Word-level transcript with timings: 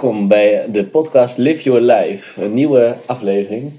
welkom 0.00 0.28
bij 0.28 0.64
de 0.72 0.84
podcast 0.84 1.38
Live 1.38 1.62
Your 1.62 1.80
Life, 1.80 2.42
een 2.44 2.54
nieuwe 2.54 2.96
aflevering. 3.06 3.70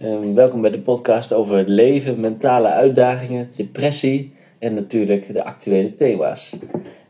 Ehm, 0.00 0.34
welkom 0.34 0.60
bij 0.60 0.70
de 0.70 0.78
podcast 0.78 1.32
over 1.32 1.56
het 1.56 1.68
leven, 1.68 2.20
mentale 2.20 2.68
uitdagingen, 2.68 3.50
depressie 3.56 4.32
en 4.58 4.74
natuurlijk 4.74 5.32
de 5.32 5.44
actuele 5.44 5.96
thema's. 5.96 6.56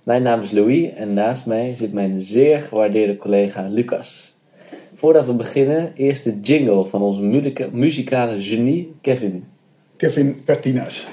Mijn 0.05 0.23
naam 0.23 0.41
is 0.41 0.51
Louis 0.51 0.93
en 0.93 1.15
naast 1.15 1.47
mij 1.47 1.75
zit 1.75 1.93
mijn 1.93 2.23
zeer 2.23 2.61
gewaardeerde 2.61 3.17
collega 3.17 3.69
Lucas. 3.69 4.35
Voordat 4.95 5.27
we 5.27 5.35
beginnen, 5.35 5.93
eerst 5.97 6.25
de 6.25 6.41
jingle 6.41 6.85
van 6.85 7.03
onze 7.03 7.21
muzika- 7.23 7.69
muzikale 7.73 8.41
genie 8.41 8.93
Kevin. 9.01 9.45
Kevin 9.97 10.43
Pertinas. 10.45 11.09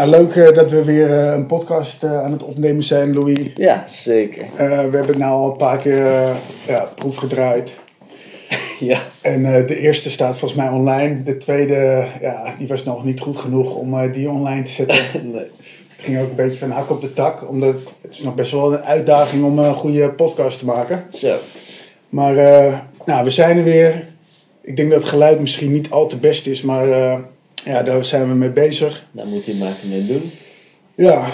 Nou, 0.00 0.12
leuk 0.12 0.36
eh, 0.36 0.54
dat 0.54 0.70
we 0.70 0.84
weer 0.84 1.18
eh, 1.18 1.32
een 1.32 1.46
podcast 1.46 2.02
eh, 2.02 2.22
aan 2.22 2.32
het 2.32 2.42
opnemen 2.42 2.82
zijn, 2.82 3.14
Louis. 3.14 3.38
Ja, 3.54 3.86
zeker. 3.86 4.46
We 4.56 4.62
hebben 4.62 5.06
het 5.06 5.18
nou 5.18 5.32
al 5.32 5.50
een 5.50 5.56
paar 5.56 5.78
keer 5.78 6.04
ja, 6.66 6.88
proef 6.94 7.16
gedraaid. 7.16 7.72
Ja, 8.78 9.00
En 9.20 9.66
de 9.66 9.78
eerste 9.78 10.10
staat 10.10 10.36
volgens 10.36 10.60
mij 10.60 10.70
online. 10.70 11.22
De 11.22 11.36
tweede, 11.36 12.06
ja, 12.20 12.54
die 12.58 12.68
was 12.68 12.84
nog 12.84 13.04
niet 13.04 13.20
goed 13.20 13.36
genoeg 13.36 13.74
om 13.74 14.12
die 14.12 14.30
online 14.30 14.62
te 14.62 14.70
zetten. 14.70 14.98
nee. 15.32 15.50
Het 15.96 16.04
ging 16.04 16.20
ook 16.20 16.30
een 16.30 16.36
beetje 16.36 16.58
van 16.58 16.70
hak 16.70 16.90
op 16.90 17.00
de 17.00 17.12
tak. 17.12 17.48
Omdat 17.48 17.74
het 18.00 18.14
is 18.14 18.22
nog 18.22 18.34
best 18.34 18.52
wel 18.52 18.72
een 18.72 18.84
uitdaging 18.84 19.44
om 19.44 19.58
een 19.58 19.74
goede 19.74 20.08
podcast 20.08 20.58
te 20.58 20.64
maken. 20.64 21.04
Zo. 21.12 21.36
Maar 22.08 22.34
nou, 23.04 23.24
we 23.24 23.30
zijn 23.30 23.58
er 23.58 23.64
weer. 23.64 24.04
Ik 24.60 24.76
denk 24.76 24.90
dat 24.90 25.00
het 25.00 25.08
geluid 25.08 25.40
misschien 25.40 25.72
niet 25.72 25.90
al 25.90 26.06
te 26.06 26.16
best 26.16 26.46
is. 26.46 26.62
Maar 26.62 26.86
ja, 27.64 27.82
daar 27.82 28.04
zijn 28.04 28.28
we 28.28 28.34
mee 28.34 28.50
bezig. 28.50 29.06
Daar 29.12 29.26
moet 29.26 29.46
hij 29.46 29.54
maar 29.54 29.70
even 29.70 29.88
mee 29.88 30.06
doen. 30.06 30.30
Ja, 30.94 31.26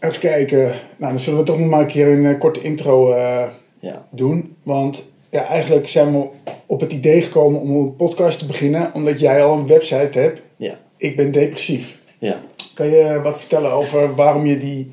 even 0.00 0.20
kijken. 0.20 0.62
Nou, 0.96 1.12
dan 1.12 1.18
zullen 1.20 1.38
we 1.38 1.44
toch 1.44 1.58
nog 1.58 1.68
maar 1.68 1.80
een 1.80 1.86
keer 1.86 2.08
een 2.08 2.26
eh, 2.26 2.38
korte 2.38 2.62
intro 2.62 3.12
eh, 3.12 3.42
Ja, 3.78 4.06
doen. 4.10 4.56
Want 4.62 5.02
ja, 5.30 5.44
eigenlijk 5.46 5.88
zijn 5.88 6.12
we 6.12 6.26
op 6.66 6.80
het 6.80 6.92
idee 6.92 7.22
gekomen 7.22 7.60
om 7.60 7.70
een 7.76 7.96
podcast 7.96 8.38
te 8.38 8.46
beginnen. 8.46 8.90
Omdat 8.94 9.20
jij 9.20 9.44
al 9.44 9.58
een 9.58 9.66
website 9.66 10.18
hebt. 10.18 10.40
ja, 10.56 10.78
Ik 10.96 11.16
ben 11.16 11.30
depressief. 11.32 11.98
ja. 12.18 12.40
Kan 12.74 12.86
je 12.86 13.20
wat 13.22 13.38
vertellen 13.38 13.70
over 13.72 14.14
waarom 14.14 14.46
je 14.46 14.58
die 14.58 14.92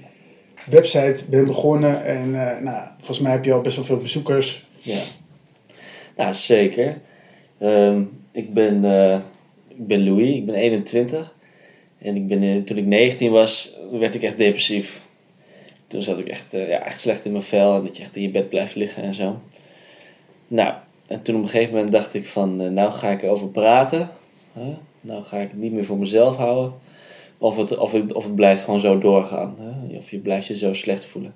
website 0.66 1.16
bent 1.30 1.48
begonnen? 1.48 2.06
En 2.06 2.48
eh, 2.48 2.62
nou, 2.64 2.84
volgens 2.98 3.20
mij 3.20 3.32
heb 3.32 3.46
je 3.46 3.54
al 3.54 3.62
best 3.62 3.76
wel 3.76 3.86
veel 3.86 3.98
bezoekers. 3.98 4.68
Ja, 4.80 5.00
nou, 6.18 6.34
zeker. 6.34 6.98
Ehm, 7.60 8.02
ik, 8.32 8.54
ben, 8.54 8.84
ik 9.82 9.88
ben 9.88 10.04
Louis, 10.04 10.36
ik 10.36 10.46
ben 10.46 10.56
21. 10.56 11.34
En 12.02 12.16
ik 12.16 12.28
ben, 12.28 12.44
in- 12.44 12.64
toen 12.64 12.78
ik 12.78 12.86
19 12.86 13.32
was, 13.32 13.78
werd 13.92 14.16
ik 14.16 14.24
echt 14.24 14.38
depressief. 14.38 15.02
Toen 15.88 16.04
zat 16.04 16.20
ik 16.20 16.28
echt, 16.28 16.54
eh, 16.54 16.70
ja, 16.70 16.86
echt 16.86 17.00
slecht 17.02 17.26
in 17.26 17.32
mijn 17.32 17.44
vel 17.44 17.76
en 17.76 17.84
dat 17.86 17.98
je 17.98 18.04
echt 18.04 18.16
in 18.16 18.22
je 18.22 18.30
bed 18.30 18.50
blijft 18.50 18.76
liggen 18.76 19.04
en 19.04 19.14
zo. 19.14 19.40
Nou, 20.48 20.74
en 21.08 21.22
toen 21.22 21.36
op 21.36 21.42
een 21.42 21.50
gegeven 21.50 21.74
moment 21.74 21.92
dacht 21.92 22.14
ik 22.14 22.26
van, 22.26 22.62
eh, 22.62 22.70
nou 22.70 22.92
ga 22.92 23.10
ik 23.10 23.22
erover 23.24 23.48
praten. 23.48 24.10
Hè? 24.54 24.74
Nou 25.02 25.24
ga 25.24 25.38
ik 25.38 25.50
het 25.52 25.60
niet 25.60 25.72
meer 25.72 25.86
voor 25.86 25.98
mezelf 25.98 26.36
houden. 26.36 26.74
Of 27.38 27.58
het, 27.58 27.78
of, 27.78 27.92
het, 27.92 28.14
of 28.14 28.24
het 28.24 28.36
blijft 28.36 28.62
gewoon 28.64 28.80
zo 28.80 28.98
doorgaan. 29.00 29.56
Hè? 29.60 29.98
Of 29.98 30.12
je 30.12 30.18
blijft 30.18 30.48
je 30.48 30.58
zo 30.58 30.74
slecht 30.74 31.06
voelen. 31.06 31.34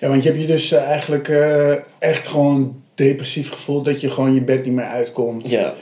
Ja, 0.00 0.08
want 0.08 0.22
je 0.22 0.28
hebt 0.28 0.40
je 0.40 0.46
dus 0.46 0.72
eh, 0.72 0.82
eigenlijk 0.82 1.28
eh, 1.28 1.72
echt 1.98 2.26
gewoon 2.26 2.82
depressief 2.94 3.50
gevoeld. 3.50 3.84
Dat 3.84 4.00
je 4.00 4.10
gewoon 4.10 4.34
je 4.34 4.40
bed 4.42 4.64
niet 4.64 4.74
meer 4.74 4.84
uitkomt. 4.84 5.50
Ja, 5.50 5.74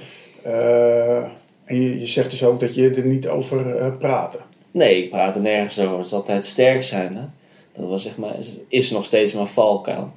Eh, 0.42 1.24
en 1.72 1.82
je, 1.82 2.00
je 2.00 2.06
zegt 2.06 2.30
dus 2.30 2.44
ook 2.44 2.60
dat 2.60 2.74
je 2.74 2.90
er 2.90 3.06
niet 3.06 3.28
over 3.28 3.76
eh 3.76 3.96
praten. 3.98 4.40
Nee, 4.70 5.02
ik 5.04 5.10
praat 5.10 5.34
er 5.34 5.40
nergens 5.40 5.78
over. 5.78 5.96
Het 5.96 6.06
is 6.06 6.12
altijd 6.12 6.44
sterk 6.44 6.82
zijn. 6.82 7.16
Hè? 7.16 7.22
Dat 7.72 7.88
was 7.88 8.02
zeg 8.02 8.16
maar, 8.16 8.38
is, 8.38 8.52
is 8.68 8.90
nog 8.90 9.04
steeds 9.04 9.32
mijn 9.32 9.46
valkuil. 9.46 10.12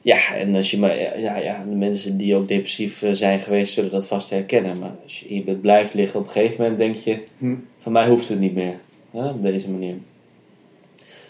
Ja, 0.00 0.34
en 0.34 0.54
als 0.54 0.70
je 0.70 0.78
maar, 0.78 1.20
ja, 1.20 1.36
ja, 1.36 1.64
de 1.68 1.74
mensen 1.74 2.16
die 2.16 2.36
ook 2.36 2.48
depressief 2.48 3.02
eh, 3.02 3.12
zijn 3.12 3.40
geweest, 3.40 3.72
zullen 3.72 3.90
dat 3.90 4.06
vast 4.06 4.30
herkennen. 4.30 4.78
Maar 4.78 4.94
als 5.04 5.24
je 5.28 5.42
bed 5.42 5.60
blijft 5.60 5.94
liggen, 5.94 6.20
op 6.20 6.26
een 6.26 6.32
gegeven 6.32 6.60
moment 6.62 6.78
denk 6.78 6.94
je: 6.94 7.22
Hm. 7.38 7.54
van 7.78 7.92
mij 7.92 8.08
hoeft 8.08 8.28
het 8.28 8.40
niet 8.40 8.54
meer. 8.54 8.74
Hè? 9.10 9.28
Op 9.28 9.42
deze 9.42 9.70
manier. 9.70 9.96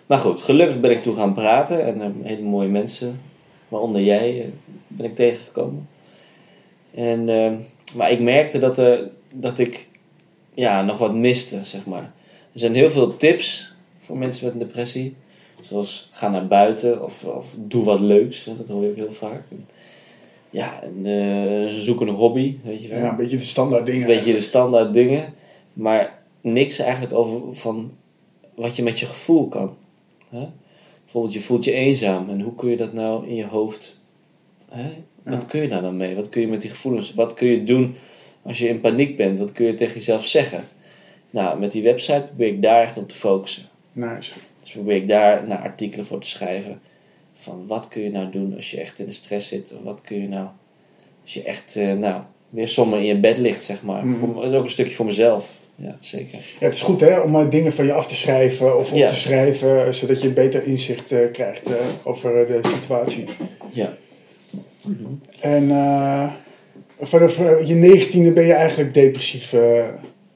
Maar 0.07 0.19
goed, 0.19 0.43
gelukkig 0.43 0.81
ben 0.81 0.91
ik 0.91 1.03
toe 1.03 1.15
gaan 1.15 1.35
praten 1.35 1.85
en 1.85 2.03
eh, 2.03 2.09
hele 2.23 2.43
mooie 2.43 2.69
mensen, 2.69 3.21
waaronder 3.69 4.03
jij, 4.03 4.51
ben 4.87 5.07
ik 5.07 5.15
tegengekomen. 5.15 5.89
En, 6.95 7.29
maar 7.93 8.11
ik 8.11 8.21
merkte 8.21 8.59
dat, 8.59 8.79
er, 8.79 9.11
dat 9.35 9.59
ik 9.59 9.89
ja, 10.55 10.83
nog 10.83 10.99
wat 10.99 11.15
miste, 11.15 11.65
zeg 11.65 11.87
maar. 11.87 12.13
Er 12.53 12.61
zijn 12.61 12.75
heel 12.75 12.91
veel 12.91 13.17
tips 13.17 13.75
voor 14.05 14.17
mensen 14.17 14.45
met 14.45 14.53
een 14.53 14.67
depressie. 14.67 15.15
Zoals 15.61 16.09
ga 16.11 16.29
naar 16.29 16.47
buiten 16.47 17.05
of, 17.05 17.25
of 17.25 17.55
doe 17.59 17.85
wat 17.85 18.01
leuks. 18.01 18.45
hè, 18.45 18.57
Dat 18.57 18.69
hoor 18.69 18.83
je 18.83 18.91
ook 18.91 18.97
heel 18.97 19.13
vaak. 19.13 19.43
Ja, 20.51 20.83
en 20.83 21.07
eh, 21.07 21.81
zoek 21.81 22.01
een 22.01 22.09
hobby, 22.09 22.57
weet 22.65 22.83
je 22.83 22.89
wel. 22.89 22.99
Ja, 22.99 23.11
een 23.11 23.17
beetje 23.17 23.37
de 23.37 23.45
standaard 23.45 23.87
dingen. 23.87 24.01
Een 24.01 24.17
beetje 24.17 24.33
de 24.33 24.41
standaard 24.41 24.93
dingen. 24.93 25.35
Maar 25.73 26.23
niks 26.41 26.79
eigenlijk 26.79 27.13
over 27.15 27.41
van 27.53 27.93
wat 28.55 28.77
je 28.77 28.83
met 28.83 29.01
je 29.01 29.07
gevoel 29.07 29.49
kan. 29.49 29.77
Hè? 30.29 30.49
Bijvoorbeeld, 31.03 31.35
je 31.35 31.41
voelt 31.41 31.65
je 31.65 31.73
eenzaam. 31.73 32.31
En 32.31 32.41
hoe 32.41 32.55
kun 32.55 32.71
je 32.71 32.77
dat 32.77 32.93
nou 32.93 33.29
in 33.29 33.35
je 33.35 33.47
hoofd... 33.47 34.02
Hè? 34.73 34.91
Wat 35.23 35.47
kun 35.47 35.63
je 35.63 35.69
daar 35.69 35.83
dan 35.83 35.97
mee? 35.97 36.15
Wat 36.15 36.29
kun 36.29 36.41
je 36.41 36.47
met 36.49 36.61
die 36.61 36.71
gevoelens? 36.71 37.15
Wat 37.15 37.35
kun 37.35 37.49
je 37.49 37.65
doen 37.65 37.95
als 38.43 38.59
je 38.59 38.69
in 38.69 38.81
paniek 38.81 39.17
bent? 39.17 39.39
Wat 39.39 39.53
kun 39.53 39.67
je 39.67 39.75
tegen 39.75 39.95
jezelf 39.95 40.27
zeggen? 40.27 40.65
Nou, 41.31 41.59
met 41.59 41.73
die 41.73 41.83
website 41.83 42.23
probeer 42.27 42.47
ik 42.49 42.63
daar 42.63 42.83
echt 42.83 42.97
op 42.99 43.09
te 43.09 43.15
focussen. 43.15 43.63
Nice. 43.93 44.33
Dus 44.63 44.73
probeer 44.73 44.97
ik 44.97 45.09
daar 45.09 45.47
naar 45.47 45.59
artikelen 45.59 46.07
voor 46.07 46.21
te 46.21 46.29
schrijven. 46.29 46.81
Van 47.35 47.65
wat 47.67 47.89
kun 47.89 48.03
je 48.03 48.11
nou 48.11 48.31
doen 48.31 48.57
als 48.57 48.71
je 48.71 48.81
echt 48.81 48.99
in 48.99 49.07
de 49.07 49.13
stress 49.13 49.49
zit? 49.49 49.73
Of 49.77 49.83
wat 49.85 50.01
kun 50.05 50.21
je 50.23 50.29
nou 50.29 50.47
als 51.23 51.35
je 51.35 51.43
echt, 51.43 51.77
eh, 51.77 51.93
nou, 51.93 52.23
weer 52.51 52.69
somber 52.69 52.99
in 52.99 53.05
je 53.05 53.17
bed 53.19 53.39
ligt, 53.39 53.65
zeg 53.65 53.83
maar. 53.83 54.07
Mhm. 54.07 54.19
Voor, 54.19 54.35
dat 54.43 54.51
is 54.53 54.57
ook 54.59 54.65
een 54.65 54.71
stukje 54.71 54.95
voor 54.95 55.07
mezelf. 55.07 55.51
Ja, 55.75 55.97
zeker. 56.01 56.39
Ja, 56.61 56.67
het 56.67 56.75
is 56.75 56.83
goed 56.83 57.01
hè, 57.01 57.19
om 57.19 57.37
eh, 57.37 57.51
dingen 57.51 57.73
van 57.73 57.85
je 57.87 57.93
af 57.93 58.07
te 58.07 58.15
schrijven 58.15 58.79
of 58.79 58.91
op 58.91 58.97
Ja. 58.97 59.09
te 59.09 59.15
schrijven. 59.15 59.87
eh, 59.87 59.93
Zodat 59.93 60.23
je 60.23 60.29
beter 60.31 60.67
inzicht 60.67 61.15
krijgt 61.33 61.71
over 62.03 62.47
de 62.47 62.61
situatie. 62.63 63.25
Ja. 63.71 63.95
En 65.41 65.71
eh, 65.71 66.31
vanaf 67.01 67.39
eh, 67.39 67.69
je 67.69 67.75
negentiende 67.75 68.33
ben 68.33 68.45
je 68.45 68.53
eigenlijk 68.53 68.95
depressief 68.95 69.53
eh, 69.53 69.85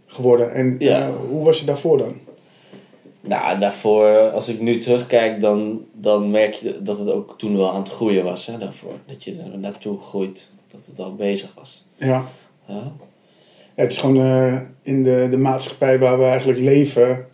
geworden. 0.06 0.54
En 0.54 0.76
Ja. 0.78 1.10
hoe 1.28 1.44
was 1.44 1.58
het 1.58 1.66
daarvoor 1.66 1.98
dan? 1.98 2.12
Nou, 3.20 3.58
daarvoor, 3.58 4.30
als 4.30 4.48
ik 4.48 4.60
nu 4.60 4.78
terugkijk, 4.78 5.40
dan, 5.40 5.84
dan 5.92 6.30
merk 6.30 6.54
je 6.54 6.82
dat 6.82 6.98
het 6.98 7.10
ook 7.10 7.38
toen 7.38 7.56
wel 7.56 7.72
aan 7.72 7.80
het 7.82 7.90
groeien 7.90 8.24
was. 8.24 8.46
Hè, 8.46 8.58
daarvoor. 8.58 8.92
Dat 9.06 9.24
je 9.24 9.36
er 9.52 9.58
naartoe 9.58 10.00
groeit. 10.00 10.50
Dat 10.70 10.86
het 10.86 11.00
al 11.00 11.14
bezig 11.14 11.52
was. 11.54 11.84
Ja. 11.96 12.24
Ja. 12.66 12.92
Ja, 13.76 13.82
het 13.82 13.92
is 13.92 13.98
gewoon 13.98 14.66
in 14.82 15.02
de, 15.02 15.26
de 15.30 15.36
maatschappij 15.36 15.98
waar 15.98 16.18
we 16.18 16.24
eigenlijk 16.24 16.58
leven, 16.58 17.26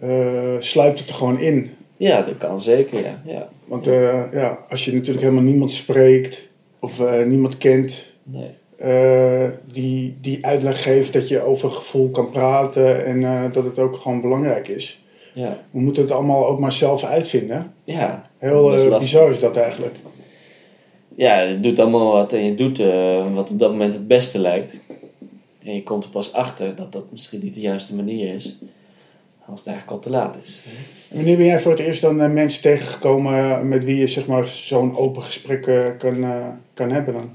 eh, 0.00 0.54
sluipt 0.58 0.98
het 0.98 1.08
er 1.08 1.14
gewoon 1.14 1.40
in. 1.40 1.70
Ja, 1.96 2.22
dat 2.22 2.38
kan 2.38 2.60
zeker, 2.60 2.98
ja. 2.98 3.22
ja. 3.24 3.48
Want 3.64 3.86
eh, 3.86 4.32
ja, 4.32 4.58
als 4.70 4.84
je 4.84 4.92
natuurlijk 4.92 5.24
helemaal 5.24 5.44
niemand 5.44 5.70
spreekt 5.70 6.48
of 6.80 7.00
eh, 7.00 7.24
niemand 7.24 7.58
kent 7.58 8.12
Nee. 8.22 8.50
eh, 8.78 9.48
die, 9.72 10.16
die 10.20 10.46
uitleg 10.46 10.82
geeft 10.82 11.12
dat 11.12 11.28
je 11.28 11.40
over 11.40 11.70
gevoel 11.70 12.10
kan 12.10 12.30
praten 12.30 13.04
en 13.04 13.50
dat 13.52 13.64
het 13.64 13.78
ook 13.78 13.96
gewoon 13.96 14.20
belangrijk 14.20 14.68
is. 14.68 15.04
Ja. 15.34 15.58
We 15.70 15.80
moeten 15.80 16.02
het 16.02 16.12
allemaal 16.12 16.46
ook 16.46 16.58
maar 16.58 16.72
zelf 16.72 17.04
uitvinden. 17.04 17.74
Ja. 17.84 18.30
Heel 18.38 18.74
is 18.74 18.98
bizar 18.98 19.30
is 19.30 19.40
dat 19.40 19.56
eigenlijk. 19.56 19.96
Ja, 21.14 21.40
je 21.40 21.60
doet 21.60 21.78
allemaal 21.78 22.12
wat 22.12 22.32
en 22.32 22.44
je 22.44 22.54
doet 22.54 22.78
wat 23.34 23.50
op 23.50 23.58
dat 23.58 23.70
moment 23.70 23.94
het 23.94 24.06
beste 24.06 24.38
lijkt. 24.38 24.74
En 25.64 25.74
je 25.74 25.82
komt 25.82 26.04
er 26.04 26.10
pas 26.10 26.32
achter 26.32 26.74
dat 26.74 26.92
dat 26.92 27.04
misschien 27.10 27.40
niet 27.42 27.54
de 27.54 27.60
juiste 27.60 27.94
manier 27.94 28.34
is. 28.34 28.58
Als 29.46 29.60
het 29.60 29.68
eigenlijk 29.68 29.96
al 29.96 30.02
te 30.02 30.10
laat 30.10 30.38
is. 30.44 30.62
Wanneer 31.10 31.36
ben 31.36 31.46
jij 31.46 31.60
voor 31.60 31.70
het 31.70 31.80
eerst 31.80 32.00
dan 32.00 32.20
eh, 32.20 32.30
mensen 32.30 32.62
tegengekomen 32.62 33.68
met 33.68 33.84
wie 33.84 33.96
je 33.96 34.06
zeg 34.06 34.26
maar, 34.26 34.46
zo'n 34.46 34.96
open 34.96 35.22
gesprek 35.22 35.66
eh, 35.66 35.86
kan, 35.98 36.24
eh, 36.24 36.46
kan 36.74 36.90
hebben 36.90 37.14
dan? 37.14 37.30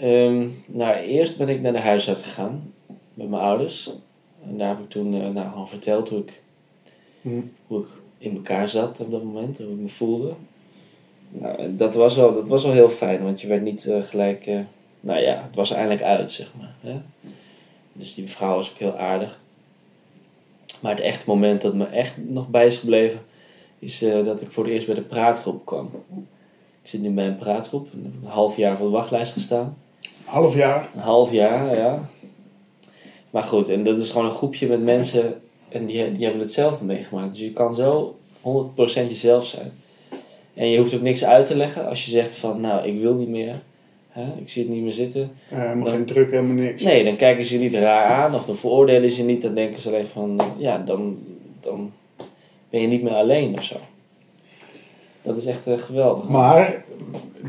Ehm, 0.00 0.46
nou, 0.66 0.96
eerst 0.96 1.36
ben 1.36 1.48
ik 1.48 1.60
naar 1.60 1.72
de 1.72 1.78
huisarts 1.78 2.22
gegaan 2.22 2.72
met 3.14 3.28
mijn 3.28 3.42
ouders. 3.42 3.90
En 4.48 4.58
daar 4.58 4.68
heb 4.68 4.78
ik 4.78 4.88
toen 4.88 5.14
eh, 5.14 5.28
nou, 5.28 5.48
gewoon 5.50 5.68
verteld 5.68 6.08
hoe 6.08 6.18
ik, 6.18 6.40
Hm. 7.22 7.40
hoe 7.66 7.80
ik 7.80 7.86
in 8.18 8.34
elkaar 8.34 8.68
zat 8.68 9.00
op 9.00 9.10
dat 9.10 9.22
moment, 9.24 9.58
hoe 9.58 9.66
ik 9.72 9.78
me 9.78 9.88
voelde. 9.88 10.32
Nou, 11.28 11.76
dat 11.76 11.94
was 11.94 12.16
wel, 12.16 12.34
dat 12.34 12.48
was 12.48 12.64
wel 12.64 12.72
heel 12.72 12.90
fijn, 12.90 13.22
want 13.22 13.40
je 13.40 13.46
werd 13.46 13.62
niet 13.62 13.84
eh, 13.86 14.02
gelijk. 14.02 14.46
eh, 14.46 14.60
nou 15.00 15.20
ja, 15.20 15.42
het 15.46 15.54
was 15.56 15.70
eindelijk 15.72 16.02
uit, 16.02 16.30
zeg 16.32 16.52
maar. 16.60 16.74
Hè? 16.80 17.00
Dus 17.92 18.14
die 18.14 18.28
vrouw 18.28 18.54
was 18.54 18.70
ook 18.70 18.78
heel 18.78 18.96
aardig. 18.96 19.40
Maar 20.80 20.94
het 20.94 21.00
echte 21.00 21.24
moment 21.26 21.60
dat 21.60 21.74
me 21.74 21.86
echt 21.86 22.16
nog 22.28 22.48
bij 22.48 22.66
is 22.66 22.76
gebleven, 22.76 23.20
is 23.78 24.02
eh, 24.02 24.24
dat 24.24 24.40
ik 24.40 24.50
voor 24.50 24.64
het 24.64 24.72
eerst 24.72 24.86
bij 24.86 24.94
de 24.94 25.02
praatgroep 25.02 25.66
kwam. 25.66 25.90
Ik 26.82 26.88
zit 26.88 27.00
nu 27.00 27.10
bij 27.10 27.26
een 27.26 27.38
praatgroep, 27.38 27.88
een 27.92 28.22
half 28.24 28.56
jaar 28.56 28.76
voor 28.76 28.86
de 28.86 28.92
wachtlijst 28.92 29.32
gestaan. 29.32 29.76
Half 30.24 30.54
jaar. 30.54 30.88
Een 30.94 31.00
half 31.00 31.32
jaar, 31.32 31.76
ja. 31.76 32.08
Maar 33.30 33.42
goed, 33.42 33.68
en 33.68 33.84
dat 33.84 33.98
is 33.98 34.10
gewoon 34.10 34.26
een 34.26 34.32
groepje 34.32 34.66
met 34.66 34.82
mensen 34.82 35.40
en 35.68 35.86
die, 35.86 36.12
die 36.12 36.24
hebben 36.24 36.42
hetzelfde 36.42 36.84
meegemaakt. 36.84 37.30
Dus 37.30 37.40
je 37.40 37.52
kan 37.52 37.74
zo 37.74 38.18
100% 38.42 38.74
jezelf 39.08 39.46
zijn. 39.46 39.72
En 40.54 40.68
je 40.68 40.78
hoeft 40.78 40.94
ook 40.94 41.00
niks 41.00 41.24
uit 41.24 41.46
te 41.46 41.56
leggen 41.56 41.88
als 41.88 42.04
je 42.04 42.10
zegt 42.10 42.36
van, 42.36 42.60
nou, 42.60 42.86
ik 42.86 43.00
wil 43.00 43.14
niet 43.14 43.28
meer. 43.28 43.56
Hè, 44.18 44.40
ik 44.40 44.48
zie 44.48 44.62
het 44.62 44.72
niet 44.72 44.82
meer 44.82 44.92
zitten. 44.92 45.30
Eh, 45.50 45.58
helemaal 45.58 45.84
Dan- 45.84 45.92
geen 45.92 46.04
druk, 46.04 46.30
helemaal 46.30 46.54
niks. 46.54 46.82
Nee, 46.82 47.04
dan 47.04 47.16
kijken 47.16 47.44
ze 47.44 47.54
je 47.54 47.60
niet 47.60 47.74
raar 47.74 48.04
aan 48.04 48.34
of 48.34 48.44
dan 48.46 48.56
veroordelen 48.56 49.10
ze 49.10 49.16
je 49.16 49.24
niet. 49.26 49.42
Dan 49.42 49.54
denken 49.54 49.80
ze 49.80 49.88
alleen 49.88 50.06
van, 50.06 50.40
eh, 50.40 50.46
ja, 50.56 50.78
dan, 50.78 51.18
dan 51.60 51.92
ben 52.70 52.80
je 52.80 52.86
niet 52.86 53.02
meer 53.02 53.12
alleen 53.12 53.54
of 53.54 53.62
zo. 53.64 53.76
Dat 55.22 55.36
is 55.36 55.46
echt 55.46 55.66
eh, 55.66 55.78
geweldig. 55.78 56.28
Maar 56.28 56.84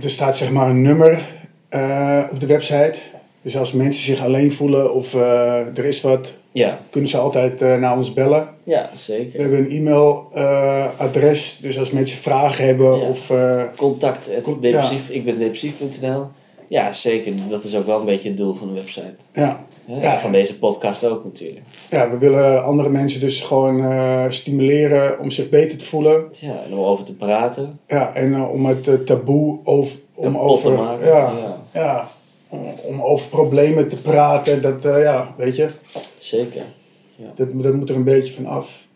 er 0.04 0.10
staat 0.10 0.38
zeg 0.38 0.51
maar 0.51 0.69
een 0.69 0.81
nummer 0.81 1.30
eh, 1.69 2.24
op 2.31 2.39
de 2.39 2.45
website. 2.45 3.00
Dus 3.42 3.57
als 3.57 3.71
mensen 3.74 4.04
zich 4.04 4.24
alleen 4.24 4.51
voelen 4.51 4.94
of 4.94 5.13
er 5.13 5.86
is 5.86 6.01
wat, 6.01 6.33
Ja, 6.51 6.80
kunnen 6.89 7.10
ze 7.10 7.18
altijd 7.18 7.60
naar 7.60 7.98
ons 7.98 8.13
bellen. 8.13 8.48
ja 8.63 8.89
We 8.92 8.98
zeker. 8.98 9.39
hebben 9.42 9.60
een 9.60 9.71
e-mailadres, 9.71 11.57
dus 11.62 11.80
als 11.80 11.92
mensen 11.92 12.18
vragen 12.18 12.66
hebben 12.66 12.86
Ja. 13.00 13.07
of... 13.07 13.33
Contact, 13.75 14.30
Con- 14.44 14.63
ik 15.10 15.24
ben 15.25 15.39
depressief.nl. 15.39 16.25
Ja, 16.69 16.92
zeker. 16.92 17.33
Dat 17.50 17.63
is 17.63 17.75
ook 17.75 17.86
wel 17.86 18.00
een 18.00 18.06
beetje 18.06 18.27
het 18.27 18.38
doel 18.38 18.54
van 18.54 18.68
de 18.68 18.74
website. 18.74 19.16
ja? 19.33 19.66
Ja. 19.86 20.19
Van 20.19 20.31
deze 20.31 20.60
podcast 20.60 21.06
ook 21.06 21.24
natuurlijk. 21.24 21.66
ja, 21.89 22.10
we 22.10 22.18
willen 22.18 22.63
andere 22.63 22.89
mensen 22.89 23.19
dus 23.19 23.42
gewoon 23.42 23.83
eh, 23.83 24.25
stimuleren 24.30 25.19
om 25.19 25.31
zich 25.31 25.50
beter 25.50 25.77
te 25.77 25.86
voelen. 25.86 26.24
Ja, 26.39 26.63
en 26.66 26.74
om 26.74 26.80
over 26.80 27.06
te 27.06 27.16
praten. 27.16 27.80
Ja, 27.88 28.13
en 28.13 28.33
eh, 28.33 28.51
om 28.51 28.66
het 28.66 28.88
eh, 28.88 28.95
taboe 28.95 29.60
over, 29.63 29.98
om 30.13 30.33
Kapot 30.33 30.50
over, 30.50 30.75
te 30.75 30.83
maken. 30.83 31.07
Ja, 31.07 31.33
ja, 31.38 31.62
ja, 31.74 32.07
om, 32.50 32.74
om 32.86 33.01
over 33.01 33.30
problemen 33.30 33.88
te 33.88 34.01
praten. 34.01 34.62
Dat, 34.62 34.83
ja, 34.83 35.33
weet 35.38 35.56
je, 35.56 35.68
zeker. 36.18 36.63
dat, 37.36 37.63
dat 37.63 37.74
moet 37.74 37.89
er 37.89 37.95
een 37.95 38.04
beetje 38.04 38.33
van 38.33 38.45
af. 38.45 38.88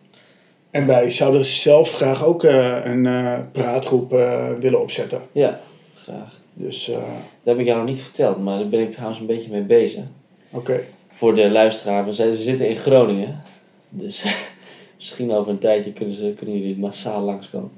En 0.71 0.87
wij 0.87 1.11
zouden 1.11 1.45
zelf 1.45 1.93
graag 1.93 2.25
ook 2.25 2.43
een 2.43 3.07
praatgroep 3.51 4.09
willen 4.59 4.81
opzetten. 4.81 5.21
Ja, 5.31 5.59
graag. 5.95 6.41
Dus, 6.53 6.89
eh, 6.89 6.95
Dat 6.95 7.03
heb 7.43 7.59
ik 7.59 7.65
jou 7.65 7.77
nog 7.77 7.87
niet 7.87 8.01
verteld, 8.01 8.43
maar 8.43 8.57
daar 8.57 8.69
ben 8.69 8.79
ik 8.81 8.91
trouwens 8.91 9.19
een 9.19 9.25
beetje 9.25 9.51
mee 9.51 9.61
bezig. 9.61 10.03
oké. 10.51 10.83
Voor 11.11 11.35
de 11.35 11.49
luisteraar, 11.49 12.05
we, 12.05 12.13
zijn, 12.13 12.29
we 12.29 12.35
zitten 12.37 12.69
in 12.69 12.75
Groningen. 12.75 13.41
Dus 13.89 14.25
misschien 14.97 15.31
over 15.31 15.51
een 15.51 15.59
tijdje 15.59 15.93
kunnen, 15.93 16.15
ze, 16.15 16.33
kunnen 16.37 16.57
jullie 16.59 16.77
massaal 16.77 17.21
langskomen. 17.21 17.71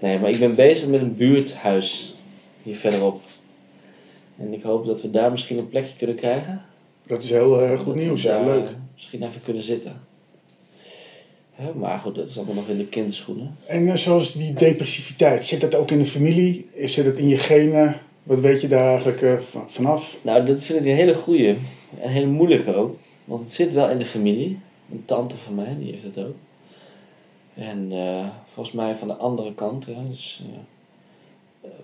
Nee, 0.00 0.18
maar 0.18 0.30
ik 0.30 0.38
ben 0.38 0.54
bezig 0.54 0.88
met 0.88 1.00
een 1.00 1.16
buurthuis 1.16 2.14
hier 2.62 2.76
verderop. 2.76 3.20
En 4.38 4.52
ik 4.52 4.62
hoop 4.62 4.86
dat 4.86 5.02
we 5.02 5.10
daar 5.10 5.30
misschien 5.30 5.58
een 5.58 5.68
plekje 5.68 5.96
kunnen 5.96 6.16
krijgen. 6.16 6.62
Dat 7.06 7.22
is 7.22 7.30
heel 7.30 7.60
eh, 7.62 7.80
goed 7.80 7.94
nieuws. 7.94 8.22
Ja, 8.22 8.44
leuk. 8.44 8.68
Misschien 8.94 9.22
even 9.22 9.42
kunnen 9.42 9.62
zitten. 9.62 10.00
Hè, 11.56 11.74
maar 11.74 11.98
goed, 11.98 12.14
dat 12.14 12.28
is 12.28 12.36
allemaal 12.36 12.54
nog 12.54 12.68
in 12.68 12.78
de 12.78 12.86
kinderschoenen. 12.86 13.56
En 13.66 13.88
eh, 13.88 13.94
zoals 13.96 14.32
die 14.32 14.52
depressiviteit, 14.54 15.44
zit 15.44 15.60
dat 15.60 15.74
ook 15.74 15.90
in 15.90 15.98
de 15.98 16.04
familie? 16.04 16.68
Zit 16.84 17.04
het 17.04 17.18
in 17.18 17.28
je 17.28 17.38
genen? 17.38 18.00
Wat 18.22 18.40
weet 18.40 18.60
je 18.60 18.68
daar 18.68 18.88
eigenlijk 18.88 19.22
eh, 19.22 19.38
van- 19.38 19.70
vanaf? 19.70 20.16
Nou, 20.22 20.46
dat 20.46 20.62
vind 20.62 20.80
ik 20.80 20.86
een 20.86 20.96
hele 20.96 21.14
goeie. 21.14 21.48
En 22.00 22.10
hele 22.10 22.26
moeilijke 22.26 22.74
ook. 22.74 22.96
Want 23.24 23.42
het 23.42 23.52
zit 23.52 23.72
wel 23.74 23.88
in 23.90 23.98
de 23.98 24.06
familie. 24.06 24.58
Een 24.92 25.02
tante 25.04 25.36
van 25.36 25.54
mij, 25.54 25.76
die 25.78 25.92
heeft 25.92 26.02
het 26.04 26.18
ook. 26.18 26.34
En 27.54 27.88
eh, 27.92 28.26
volgens 28.52 28.74
mij 28.76 28.94
van 28.94 29.08
de 29.08 29.14
andere 29.16 29.54
kant, 29.54 29.86
hè, 29.86 29.94
dus 30.08 30.42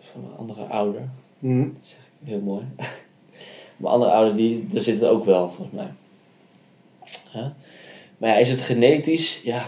van 0.00 0.24
een 0.24 0.36
andere 0.38 0.62
ouder. 0.62 1.08
Mhm. 1.38 1.62
Dat 1.62 1.86
zeg 1.86 1.98
ik 1.98 2.28
heel 2.28 2.40
mooi. 2.40 2.64
Mijn 3.76 3.94
andere 3.94 4.10
ouder, 4.10 4.36
die, 4.36 4.66
daar 4.66 4.80
zit 4.80 5.00
het 5.00 5.10
ook 5.10 5.24
wel, 5.24 5.48
volgens 5.50 5.76
mij. 5.76 5.92
Hè? 7.30 7.48
Maar 8.22 8.30
ja, 8.30 8.36
is 8.36 8.50
het 8.50 8.60
genetisch? 8.60 9.40
Ja, 9.44 9.66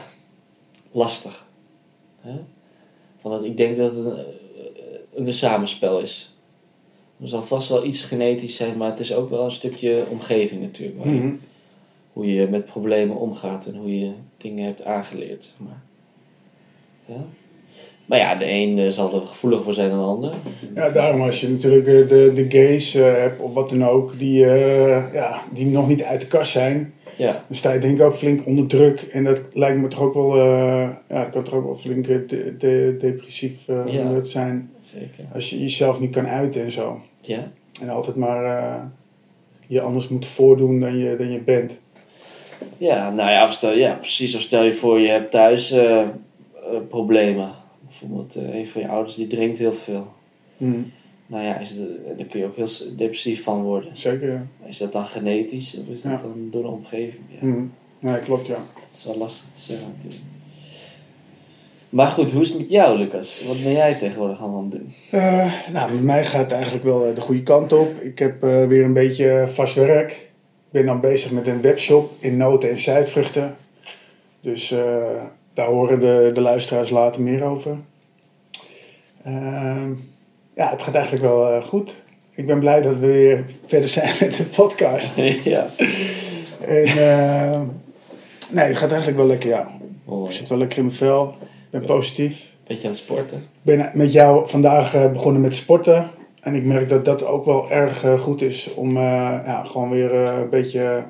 lastig. 0.93 1.47
Hè? 2.21 2.33
Van 3.21 3.31
dat, 3.31 3.45
ik 3.45 3.57
denk 3.57 3.77
dat 3.77 3.95
het 3.97 4.05
een, 4.05 4.19
een, 5.15 5.27
een 5.27 5.33
samenspel 5.33 6.01
is. 6.01 6.37
Er 7.21 7.29
zal 7.29 7.43
vast 7.43 7.69
wel 7.69 7.85
iets 7.85 8.03
genetisch 8.03 8.57
zijn, 8.57 8.77
maar 8.77 8.91
het 8.91 9.01
is 9.01 9.15
ook 9.15 9.31
wel 9.31 9.45
een 9.45 9.51
stukje 9.51 10.05
omgeving 10.11 10.63
natuurlijk. 10.63 11.05
Mhm. 11.05 11.33
Hoe 12.13 12.35
je 12.35 12.49
met 12.49 12.65
problemen 12.65 13.17
omgaat 13.17 13.67
en 13.67 13.77
hoe 13.77 13.99
je 13.99 14.13
dingen 14.37 14.65
hebt 14.65 14.85
aangeleerd. 14.85 15.53
Maar. 15.57 15.83
Ja? 17.05 17.25
maar 18.07 18.19
ja, 18.19 18.35
de 18.35 18.51
een 18.51 18.79
eh, 18.79 18.89
zal 18.89 19.15
er 19.15 19.27
gevoeliger 19.27 19.65
voor 19.65 19.75
zijn 19.75 19.91
dan 19.91 19.99
de 19.99 20.05
ander. 20.05 20.35
Ja, 20.75 20.91
daarom 20.91 21.23
als 21.23 21.41
je 21.41 21.49
natuurlijk 21.49 21.87
eh, 21.87 22.09
de, 22.09 22.33
de 22.35 22.47
gays 22.49 22.95
eh, 22.95 23.03
hebt 23.03 23.41
of 23.41 23.55
wat 23.55 23.69
dan 23.69 23.85
ook, 23.85 24.19
die, 24.19 24.47
eh, 24.47 25.13
ja, 25.13 25.43
die 25.53 25.67
nog 25.67 25.89
niet 25.89 26.03
uit 26.03 26.21
de 26.21 26.27
kast 26.27 26.53
zijn, 26.53 26.95
Ja, 27.17 27.27
dan 27.33 27.57
sta 27.57 27.73
je 27.73 27.79
denk 27.79 27.99
ik 27.99 28.05
ook 28.05 28.15
flink 28.15 28.47
onder 28.47 28.67
druk. 28.67 29.01
En 29.01 29.25
dat 29.25 29.41
lijkt 29.53 29.79
me 29.79 29.89
toch 29.89 30.01
ook 30.01 30.15
wel, 30.15 30.37
eh, 30.37 30.89
ja, 31.09 31.25
kan 31.25 31.43
toch 31.43 31.55
ook 31.55 31.65
wel 31.65 31.77
flink 31.77 32.07
eh, 32.07 32.19
de, 32.29 32.55
de- 32.59 32.97
depressief 33.01 33.67
Ja. 33.87 34.03
moet 34.05 34.29
zijn. 34.29 34.71
zeker. 34.81 35.25
Als 35.35 35.51
je 35.51 35.61
jezelf 35.61 36.01
niet 36.01 36.11
kan 36.11 36.27
uiten 36.27 36.63
en 36.63 36.73
zo. 36.73 37.01
Ja, 37.21 37.53
En 37.81 37.89
altijd 37.89 38.17
maar 38.17 38.91
je 39.67 39.81
anders 39.81 40.09
moet 40.09 40.27
voordoen 40.27 40.81
dan 40.81 40.97
je, 40.99 41.17
dan 41.17 41.31
je 41.33 41.39
bent. 41.41 41.77
ja 42.79 43.11
nou 43.11 43.31
ja, 43.31 43.51
stel, 43.51 43.73
ja, 43.77 43.95
precies. 43.95 44.35
Of 44.37 44.41
stel 44.41 44.63
je 44.63 44.73
voor, 44.73 45.01
je 45.01 45.09
hebt 45.09 45.31
thuis 45.31 45.75
problemen. 46.89 47.51
Bijvoorbeeld 47.81 48.35
een 48.35 48.67
van 48.69 48.81
je 48.81 48.89
ouders 48.89 49.15
die 49.17 49.27
drinkt 49.27 49.59
heel 49.59 49.73
veel. 49.73 50.07
Mhm. 50.57 50.79
Nou 51.27 51.45
ja, 51.45 51.59
is 51.59 51.71
het, 51.71 51.79
daar 52.19 52.27
kun 52.27 52.41
je 52.41 52.47
ook 52.47 52.57
heel 52.57 52.69
depressief 52.97 53.43
van 53.43 53.63
worden. 53.63 53.97
Zeker, 53.97 54.33
ja. 54.33 54.47
Is 54.67 54.79
dat 54.79 54.93
dan 54.93 55.07
genetisch 55.07 55.77
of 55.81 55.89
is 55.95 56.03
dat 56.03 56.13
Ja. 56.13 56.19
dan 56.19 56.49
door 56.51 56.63
de 56.63 56.69
omgeving? 56.69 57.23
Ja, 57.29 57.47
Mhm. 57.47 57.65
Nee, 57.99 58.19
klopt, 58.19 58.47
ja. 58.47 58.55
dat 58.55 58.95
is 58.95 59.05
wel 59.05 59.17
lastig 59.19 59.47
te 59.55 59.61
zeggen 59.61 59.87
natuurlijk. 59.97 60.23
Maar 61.89 62.09
goed, 62.09 62.33
hoe 62.33 62.43
is 62.43 62.49
het 62.49 62.59
met 62.59 62.71
jou, 62.71 62.99
Lucas? 62.99 63.43
Wat 63.47 63.63
ben 63.63 63.73
jij 63.73 63.95
tegenwoordig 63.95 64.41
allemaal 64.41 64.59
aan 64.59 64.71
het 64.71 64.73
doen? 64.73 64.93
Eh, 65.21 65.53
nou, 65.73 65.91
met 65.93 66.03
mij 66.03 66.25
gaat 66.25 66.41
het 66.43 66.53
eigenlijk 66.53 66.85
wel 66.85 67.07
eh, 67.07 67.15
de 67.15 67.21
goede 67.21 67.43
kant 67.43 67.73
op. 67.73 68.01
Ik 68.01 68.19
heb 68.19 68.43
eh, 68.43 68.67
weer 68.67 68.85
een 68.85 68.93
beetje 68.93 69.45
vast 69.49 69.75
werk. 69.75 70.11
Ik 70.13 70.71
ben 70.71 70.87
dan 70.87 71.01
bezig 71.01 71.31
met 71.31 71.47
een 71.47 71.61
webshop 71.61 72.13
in 72.19 72.37
noten 72.37 72.71
en 72.71 72.79
zuidvruchten. 72.79 73.57
Dus 74.41 74.69
daar 75.55 75.67
horen 75.67 76.01
de, 76.01 76.31
de 76.35 76.41
luisteraars 76.41 76.91
later 76.91 77.23
meer 77.23 77.43
over. 77.43 77.77
Ehm, 79.25 79.91
ja, 80.55 80.71
het 80.71 80.83
gaat 80.83 80.95
eigenlijk 80.95 81.25
wel 81.25 81.49
eh, 81.49 81.65
goed. 81.65 81.95
Ik 82.35 82.47
ben 82.47 82.59
blij 82.59 82.83
dat 82.83 82.97
we 82.97 83.07
weer 83.07 83.45
verder 83.67 83.89
zijn 83.89 84.15
met 84.21 84.37
de 84.37 84.45
podcast. 84.45 85.17
ja. 85.45 85.67
En 86.61 86.87
eh, 86.87 87.61
nee, 88.51 88.65
het 88.65 88.77
gaat 88.77 88.89
eigenlijk 88.89 89.17
wel 89.17 89.27
lekker, 89.27 89.49
ja. 89.49 89.69
Ik 90.27 90.33
zit 90.33 90.49
wel 90.49 90.59
lekker 90.59 90.79
in 90.79 90.85
mijn 90.85 90.97
vel. 90.97 91.35
Ik 91.41 91.71
ben 91.71 91.85
positief. 91.85 92.53
Beetje 92.67 92.83
aan 92.83 92.91
het 92.91 92.99
sporten. 93.01 93.39
Ik 93.39 93.45
ben 93.63 93.91
met 93.95 94.13
jou 94.13 94.49
vandaag 94.49 94.95
eh, 94.95 95.13
begonnen 95.13 95.43
met 95.43 95.55
sporten. 95.55 96.11
En 96.41 96.55
ik 96.55 96.65
merk 96.65 96.89
dat 96.89 97.05
dat 97.05 97.27
ook 97.27 97.45
wel 97.45 97.71
erg 97.71 98.05
goed 98.21 98.43
is 98.43 98.75
om 98.75 98.93
ja, 98.93 99.65
gewoon 99.65 99.91
weer 99.91 100.15
een 100.15 100.49
beetje 100.51 101.05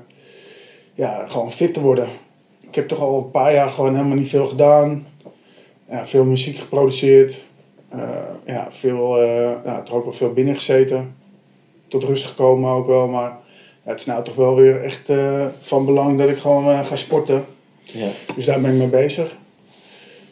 ja, 0.94 1.24
gewoon 1.28 1.52
fit 1.52 1.74
te 1.74 1.80
worden. 1.80 2.08
Ik 2.60 2.74
heb 2.74 2.88
toch 2.88 3.00
al 3.00 3.18
een 3.18 3.30
paar 3.30 3.52
jaar 3.52 3.70
gewoon 3.70 3.94
helemaal 3.94 4.16
niet 4.16 4.28
veel 4.28 4.46
gedaan. 4.46 5.06
Ja, 5.90 6.06
veel 6.06 6.24
muziek 6.24 6.56
geproduceerd. 6.56 7.40
Eh, 7.98 8.54
ja, 8.54 8.66
veel, 8.70 9.22
eh, 9.22 9.50
ja, 9.64 9.82
toch 9.82 9.94
ook 9.96 10.04
wel 10.04 10.12
veel 10.12 10.32
binnen 10.32 10.54
gezeten. 10.54 11.14
Tot 11.88 12.04
rust 12.04 12.26
gekomen 12.26 12.70
ook 12.70 12.86
wel. 12.86 13.08
Maar 13.08 13.30
ja, 13.84 13.90
het 13.90 14.00
is 14.00 14.06
nou 14.06 14.24
toch 14.24 14.34
wel 14.34 14.54
weer 14.54 14.82
echt 14.82 15.08
eh, 15.08 15.46
van 15.60 15.84
belang 15.84 16.18
dat 16.18 16.28
ik 16.28 16.38
gewoon 16.38 16.68
eh, 16.68 16.84
ga 16.84 16.96
sporten. 16.96 17.44
Ja. 17.82 18.08
Dus 18.34 18.44
daar 18.44 18.60
ben 18.60 18.70
ik 18.72 18.76
mee 18.78 18.86
bezig. 18.88 19.36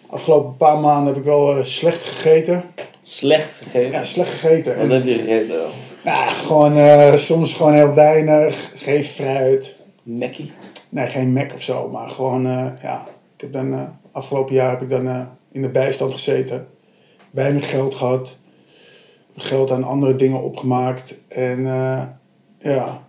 Afgelopen 0.07 0.57
paar 0.57 0.79
maanden 0.79 1.07
heb 1.07 1.17
ik 1.17 1.25
wel 1.29 1.57
eh, 1.57 1.65
slecht 1.65 2.05
gegeten. 2.05 2.63
Slecht 3.03 3.51
gegeten. 3.63 3.91
Ja, 3.91 4.05
slecht 4.05 4.31
gegeten. 4.31 4.77
Wat 4.77 4.85
En, 4.85 4.91
heb 4.91 5.05
je 5.05 5.15
gegeten 5.15 5.49
dan? 5.49 5.71
nou, 6.05 6.29
gewoon, 6.29 6.77
eh, 6.77 7.15
soms 7.15 7.55
gewoon 7.55 7.75
heel 7.75 7.95
weinig. 7.95 8.73
Geen 8.77 9.05
fruit. 9.05 9.83
Mackie? 10.03 10.53
Nee, 10.89 11.07
geen 11.07 11.33
Mac 11.33 11.53
of 11.55 11.63
zo. 11.63 11.89
Maar 11.89 12.11
gewoon, 12.11 12.47
eh, 12.47 12.67
ja. 12.83 13.05
Ik 13.35 13.41
heb 13.41 13.53
dan, 13.53 13.73
eh, 13.73 13.81
afgelopen 14.13 14.55
jaar 14.55 14.71
heb 14.71 14.83
ik 14.83 14.91
dan 14.91 15.09
eh, 15.09 15.23
in 15.53 15.63
de 15.63 15.69
bijstand 15.69 16.13
gezeten. 16.13 16.67
Weinig 17.33 17.71
geld 17.71 17.95
gehad. 17.95 18.37
Geld 19.37 19.71
aan 19.71 19.85
andere 19.85 20.17
dingen 20.17 20.43
opgemaakt. 20.43 21.21
En 21.29 21.67
eh, 21.67 22.03
ja, 22.59 23.07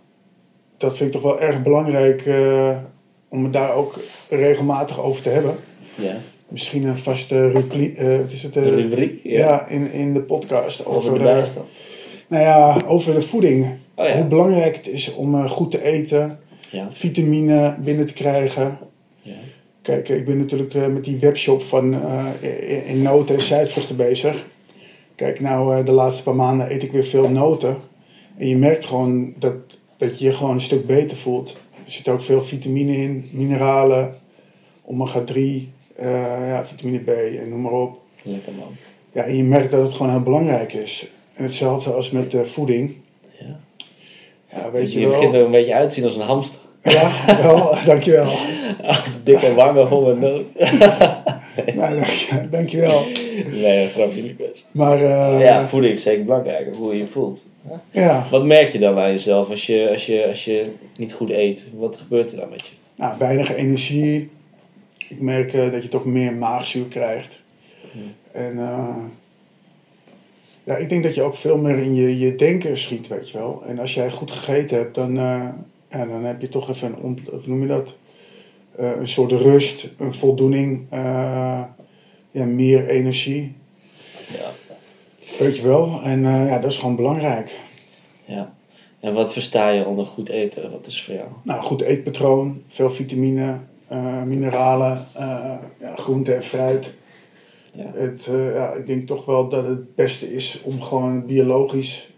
dat 0.76 0.96
vind 0.96 1.14
ik 1.14 1.20
toch 1.20 1.30
wel 1.30 1.40
erg 1.40 1.62
belangrijk 1.62 2.26
eh, 2.26 2.76
om 3.28 3.44
het 3.44 3.52
daar 3.52 3.74
ook 3.74 4.00
regelmatig 4.28 5.00
over 5.00 5.22
te 5.22 5.28
hebben. 5.28 5.56
Ja. 5.94 6.16
Misschien 6.48 6.84
een 6.84 6.96
vaste 6.98 7.50
rubriek, 7.50 7.98
eh, 7.98 8.18
wat 8.18 8.32
is 8.32 8.42
het? 8.42 8.56
rubriek? 8.56 9.20
ja, 9.22 9.66
in, 9.68 9.92
in 9.92 10.12
de 10.12 10.20
podcast 10.20 10.86
Over 10.86 10.96
over, 10.96 11.18
de 11.18 11.24
bijstand. 11.24 11.66
nou 12.28 12.42
ja, 12.42 12.80
over 12.86 13.14
de 13.14 13.22
voeding. 13.22 13.66
Oh 13.94 14.06
ja. 14.06 14.16
Hoe 14.16 14.24
belangrijk 14.24 14.76
het 14.76 14.88
is 14.88 15.14
om 15.14 15.48
goed 15.48 15.70
te 15.70 15.82
eten, 15.82 16.38
Ja. 16.70 16.86
vitamine 16.90 17.74
binnen 17.78 18.06
te 18.06 18.12
krijgen. 18.12 18.78
Kijk, 19.84 20.08
ik 20.08 20.24
ben 20.24 20.38
natuurlijk 20.38 20.74
eh, 20.74 20.86
met 20.86 21.04
die 21.04 21.18
webshop 21.18 21.62
van 21.62 21.94
eh, 21.94 22.88
in, 22.88 23.02
noten 23.02 23.34
en 23.34 23.42
zuidvruchten 23.42 23.96
bezig. 23.96 24.46
Kijk, 25.14 25.40
nou, 25.40 25.78
eh, 25.78 25.84
de 25.84 25.92
laatste 25.92 26.22
paar 26.22 26.34
maanden 26.34 26.72
eet 26.72 26.82
ik 26.82 26.92
weer 26.92 27.04
veel 27.04 27.28
noten. 27.28 27.76
En 28.36 28.48
je 28.48 28.56
merkt 28.56 28.84
gewoon 28.84 29.34
dat, 29.38 29.54
dat 29.96 30.18
je 30.18 30.24
je 30.24 30.34
gewoon 30.34 30.54
een 30.54 30.60
stuk 30.60 30.86
beter 30.86 31.16
voelt. 31.16 31.56
Er 31.84 31.92
zit 31.92 32.08
ook 32.08 32.22
veel 32.22 32.42
vitamine 32.42 32.96
in, 32.96 33.28
mineralen, 33.30 34.14
omega 34.84 35.20
3, 35.20 35.72
eh, 35.96 36.48
ja, 36.48 36.64
vitamine 36.64 36.98
B 36.98 37.08
en 37.08 37.48
noem 37.48 37.60
maar 37.60 37.72
op. 37.72 38.00
Lekker 38.22 38.52
man. 38.52 38.68
Ja, 39.12 39.22
en 39.22 39.36
je 39.36 39.42
merkt 39.42 39.70
dat 39.70 39.82
het 39.82 39.92
gewoon 39.92 40.10
heel 40.10 40.22
belangrijk 40.22 40.72
is. 40.72 41.06
En 41.34 41.44
hetzelfde 41.44 41.92
als 41.92 42.10
met 42.10 42.34
eh, 42.34 42.40
voeding. 42.40 42.94
Ja. 43.40 43.60
Ja, 44.52 44.70
weet 44.70 44.92
je 44.92 45.00
je, 45.00 45.06
wel. 45.06 45.14
begint 45.14 45.34
er 45.34 45.44
een 45.44 45.50
beetje 45.50 45.74
uit 45.74 45.88
te 45.88 45.94
zien 45.94 46.04
als 46.04 46.16
een 46.16 46.20
hamster. 46.20 46.60
Ja, 46.82 47.10
wel, 47.42 47.74
dankjewel. 47.86 48.32
Dikke 49.24 49.54
wangen 49.54 49.88
vol 49.88 50.14
met. 50.16 50.42
Nou, 51.74 51.94
dank, 51.94 52.50
dankjewel. 52.50 53.02
nee, 53.50 53.88
grapje 53.88 54.22
Lucas. 54.22 54.66
Maar 54.70 55.02
eh, 55.02 55.40
ja, 55.40 55.66
voeding 55.66 55.94
is 55.94 56.02
zeker 56.02 56.24
belangrijk, 56.24 56.74
hoe 56.74 56.92
je 56.92 56.98
je 56.98 57.06
voelt. 57.06 57.46
ja, 57.90 58.26
Wat 58.30 58.44
merk 58.44 58.72
je 58.72 58.78
dan 58.78 58.94
bij 58.94 59.10
jezelf 59.10 59.50
als 59.50 59.66
je, 59.66 59.88
als 59.90 60.06
je, 60.06 60.26
als 60.26 60.44
je 60.44 60.70
niet 60.96 61.12
goed 61.12 61.30
eet? 61.30 61.66
Wat 61.76 61.96
gebeurt 61.96 62.32
er 62.32 62.38
dan 62.38 62.48
met 62.48 62.66
je? 62.66 62.72
nou, 62.96 63.18
weinig 63.18 63.54
energie. 63.54 64.30
Ik 65.08 65.20
merk 65.20 65.52
eh, 65.52 65.72
dat 65.72 65.82
je 65.82 65.88
toch 65.88 66.04
meer 66.04 66.32
maagzuur 66.32 66.86
krijgt. 66.86 67.42
En 68.32 68.58
eh, 68.58 68.96
ja, 70.64 70.76
ik 70.76 70.88
denk 70.88 71.02
dat 71.02 71.14
je 71.14 71.22
ook 71.22 71.34
veel 71.34 71.58
meer 71.58 71.78
in 71.78 71.94
je, 71.94 72.18
je 72.18 72.34
denken 72.36 72.78
schiet, 72.78 73.08
weet 73.08 73.30
je 73.30 73.38
wel. 73.38 73.62
En 73.66 73.78
als 73.78 73.94
jij 73.94 74.10
goed 74.10 74.30
gegeten 74.30 74.76
hebt, 74.76 74.94
dan, 74.94 75.14
ja, 75.14 75.54
dan 75.90 76.24
heb 76.24 76.40
je 76.40 76.48
toch 76.48 76.68
even 76.70 76.88
een, 76.88 76.96
ont, 77.02 77.30
of 77.30 77.46
noem 77.46 77.60
je 77.60 77.66
dat? 77.66 77.96
Eh, 78.76 78.90
een 78.96 79.08
soort 79.08 79.32
rust, 79.32 79.94
een 79.98 80.14
voldoening, 80.14 80.86
eh, 80.90 81.62
ja, 82.30 82.44
meer 82.44 82.88
energie, 82.88 83.54
Ja. 84.32 84.50
weet 85.38 85.56
je 85.56 85.62
wel. 85.62 86.00
En 86.02 86.24
eh, 86.24 86.46
ja, 86.48 86.58
dat 86.58 86.70
is 86.70 86.78
gewoon 86.78 86.96
belangrijk. 86.96 87.60
ja. 88.24 88.52
En 89.00 89.14
wat 89.14 89.32
versta 89.32 89.68
je 89.68 89.84
onder 89.86 90.06
goed 90.06 90.28
eten? 90.28 90.70
Wat 90.70 90.86
is 90.86 91.02
voor 91.02 91.14
jou? 91.14 91.28
Nou, 91.42 91.62
goed 91.62 91.80
eetpatroon, 91.80 92.62
veel 92.68 92.90
vitamine, 92.90 93.56
mineralen, 94.24 95.06
ja, 95.80 95.94
groente 95.96 96.34
en 96.34 96.42
fruit. 96.42 96.94
Ja. 97.72 97.90
Het, 97.94 98.28
ja, 98.54 98.72
ik 98.72 98.86
denk 98.86 99.06
toch 99.06 99.24
wel 99.24 99.48
dat 99.48 99.66
het 99.66 99.94
beste 99.94 100.34
is 100.34 100.60
om 100.62 100.82
gewoon 100.82 101.26
biologisch 101.26 102.12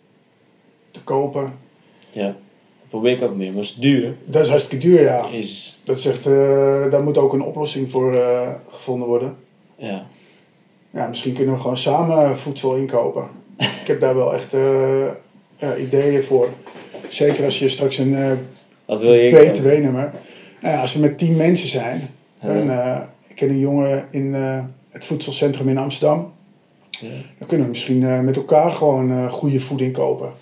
te 0.90 1.02
kopen. 1.02 1.52
Ja. 2.10 2.36
Dat 2.90 3.00
probeer 3.00 3.16
ik 3.16 3.22
ook 3.22 3.36
meer, 3.36 3.52
maar 3.52 3.62
het 3.62 3.70
is 3.70 3.74
duur. 3.74 4.14
Dat 4.24 4.44
is 4.44 4.50
hartstikke 4.50 4.86
duur, 4.86 5.02
ja. 5.02 5.28
Is, 5.28 5.78
Dat 5.84 6.00
zegt, 6.00 6.26
eh, 6.26 6.90
daar 6.90 7.02
moet 7.02 7.18
ook 7.18 7.32
een 7.32 7.42
oplossing 7.42 7.90
voor 7.90 8.14
eh, 8.14 8.48
gevonden 8.70 9.08
worden. 9.08 9.36
ja. 9.76 10.06
Ja, 10.90 11.06
misschien 11.06 11.34
kunnen 11.34 11.54
we 11.54 11.60
gewoon 11.60 11.78
samen 11.78 12.38
voedsel 12.38 12.76
inkopen. 12.76 13.24
ik 13.82 13.86
heb 13.86 14.00
daar 14.00 14.14
wel 14.14 14.34
echt 14.34 14.54
eh, 14.54 15.82
ideeën 15.82 16.22
voor. 16.22 16.48
Zeker 17.08 17.44
als 17.44 17.58
je 17.58 17.68
straks 17.68 17.98
een? 17.98 18.38
BTW-nummer. 19.30 20.12
Nou 20.60 20.74
ja, 20.74 20.80
als 20.80 20.94
we 20.94 21.00
met 21.00 21.18
tien 21.18 21.36
mensen 21.36 21.68
zijn. 21.68 22.08
Ja. 22.42 22.48
En, 22.48 23.08
ik 23.28 23.36
ken 23.36 23.48
een 23.48 23.58
jongen 23.58 24.06
in 24.10 24.34
het 24.90 25.04
voedselcentrum 25.04 25.68
in 25.68 25.78
Amsterdam. 25.78 26.32
Ja. 26.90 27.08
Dan 27.38 27.48
kunnen 27.48 27.66
we 27.66 27.72
misschien 27.72 28.24
met 28.24 28.36
elkaar 28.36 28.70
gewoon 28.70 29.30
goede 29.30 29.60
voeding 29.60 29.92
kopen. 29.92 30.32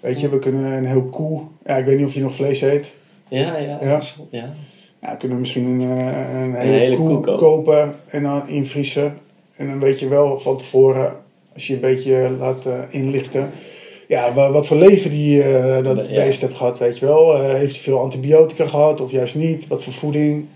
Weet 0.00 0.20
je, 0.20 0.28
we 0.28 0.38
kunnen 0.38 0.64
een 0.72 0.86
heel 0.86 1.04
koe. 1.04 1.40
Ja, 1.66 1.76
ik 1.76 1.84
weet 1.84 1.96
niet 1.98 2.06
of 2.06 2.14
je 2.14 2.20
nog 2.20 2.34
vlees 2.34 2.60
eet. 2.60 2.94
Ja, 3.28 3.56
ja. 3.56 3.78
Ja. 3.80 4.00
ja. 4.30 4.54
Ja, 5.00 5.08
dan 5.08 5.16
kunnen 5.18 5.36
we 5.36 5.42
misschien 5.42 5.64
een, 5.64 5.80
eh, 5.98 6.42
een 6.42 6.54
hele, 6.54 6.72
hele 6.78 6.96
koe, 6.96 7.06
koe 7.08 7.20
kopen. 7.20 7.36
kopen 7.38 7.94
en 8.08 8.22
dan 8.22 8.48
invriezen. 8.48 9.18
En 9.56 9.66
dan 9.66 9.80
weet 9.80 9.98
je 10.00 10.08
wel 10.08 10.40
van 10.40 10.56
tevoren, 10.58 11.12
als 11.54 11.66
je 11.66 11.74
een 11.74 11.80
beetje 11.80 12.30
laat 12.38 12.66
eh, 12.66 12.72
inlichten. 12.88 13.50
Ja, 14.08 14.34
wa- 14.34 14.50
wat 14.50 14.66
voor 14.66 14.76
leven 14.76 15.10
die 15.10 15.42
eh, 15.42 15.84
dat 15.84 16.08
Ja. 16.08 16.24
beest 16.24 16.40
hebt 16.40 16.56
gehad, 16.56 16.78
weet 16.78 16.98
je 16.98 17.06
wel. 17.06 17.40
Heeft 17.42 17.72
hij 17.74 17.82
veel 17.82 18.00
antibiotica 18.00 18.66
gehad 18.66 19.00
of 19.00 19.10
juist 19.10 19.34
niet? 19.34 19.66
Wat 19.66 19.82
voor 19.84 19.92
voeding? 19.92 20.46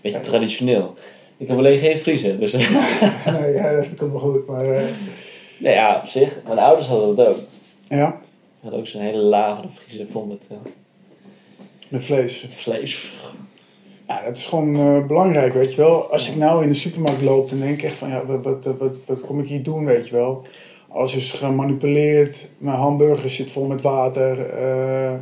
Beetje 0.00 0.20
traditioneel. 0.20 0.94
Ik 1.36 1.48
heb 1.48 1.56
alleen 1.58 1.78
geen 1.78 1.98
vriezer. 1.98 2.40
Dus 2.40 2.52
nee, 3.40 3.52
ja, 3.54 3.72
dat 3.74 3.86
komt 3.96 4.10
wel 4.12 4.20
goed. 4.20 4.46
Maar 4.46 4.64
nee, 5.58 5.72
ja, 5.74 6.00
op 6.02 6.08
zich. 6.08 6.40
Mijn 6.46 6.58
ouders 6.58 6.88
hadden 6.88 7.16
dat 7.16 7.26
ook. 7.26 7.38
Ja, 7.88 8.20
hadden 8.60 8.80
ook 8.80 8.86
zo'n 8.86 9.00
hele 9.00 9.22
lage 9.22 9.68
vriezer 9.68 10.06
vol 10.10 10.24
met, 10.24 10.46
eh, 10.50 10.56
met 11.88 12.04
vlees. 12.04 12.42
met 12.42 12.54
vlees. 12.54 13.12
Ja, 14.08 14.22
dat 14.24 14.36
is 14.36 14.46
gewoon 14.46 14.76
eh, 14.76 15.06
belangrijk, 15.06 15.52
weet 15.52 15.74
je 15.74 15.80
wel. 15.80 16.10
Als 16.12 16.28
ik 16.30 16.36
nou 16.36 16.62
in 16.62 16.68
de 16.68 16.74
supermarkt 16.74 17.22
loop, 17.22 17.50
dan 17.50 17.58
denk 17.58 17.78
ik 17.78 17.82
echt 17.82 17.94
van, 17.94 18.08
ja, 18.08 18.26
wat, 18.26 18.44
wat, 18.44 18.64
wat, 18.78 18.96
wat 19.06 19.20
kom 19.20 19.40
ik 19.40 19.48
hier 19.48 19.62
doen, 19.62 19.84
weet 19.84 20.08
je 20.08 20.14
wel. 20.14 20.46
Alles 20.88 21.14
is 21.14 21.30
gemanipuleerd, 21.30 22.48
mijn 22.58 22.76
hamburger 22.76 23.30
zit 23.30 23.50
vol 23.50 23.66
met 23.66 23.82
water. 23.82 24.40
eh, 24.50 25.14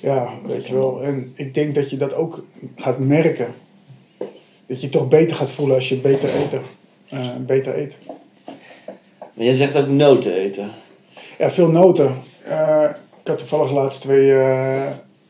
ja, 0.00 0.28
weet 0.46 0.66
je 0.66 0.74
wel. 0.74 1.02
En 1.02 1.32
ik 1.36 1.54
denk 1.54 1.74
dat 1.74 1.90
je 1.90 1.96
dat 1.96 2.14
ook 2.14 2.44
gaat 2.76 2.98
merken. 2.98 3.54
Dat 4.66 4.80
je 4.80 4.88
toch 4.88 5.08
beter 5.08 5.36
gaat 5.36 5.50
voelen 5.50 5.74
als 5.74 5.88
je 5.88 5.96
beter, 5.96 6.28
eten, 6.34 6.62
eh, 7.08 7.36
beter 7.46 7.78
eet. 7.78 7.96
Maar 9.34 9.44
jij 9.44 9.52
zegt 9.52 9.76
ook 9.76 9.88
noten 9.88 10.34
eten. 10.34 10.70
Ja, 11.38 11.50
veel 11.50 11.70
noten. 11.70 12.16
Eh, 12.44 12.90
ik 13.20 13.28
had 13.28 13.38
toevallig 13.38 13.72
laatst 13.72 14.00
twee 14.00 14.32
eh, 14.32 14.86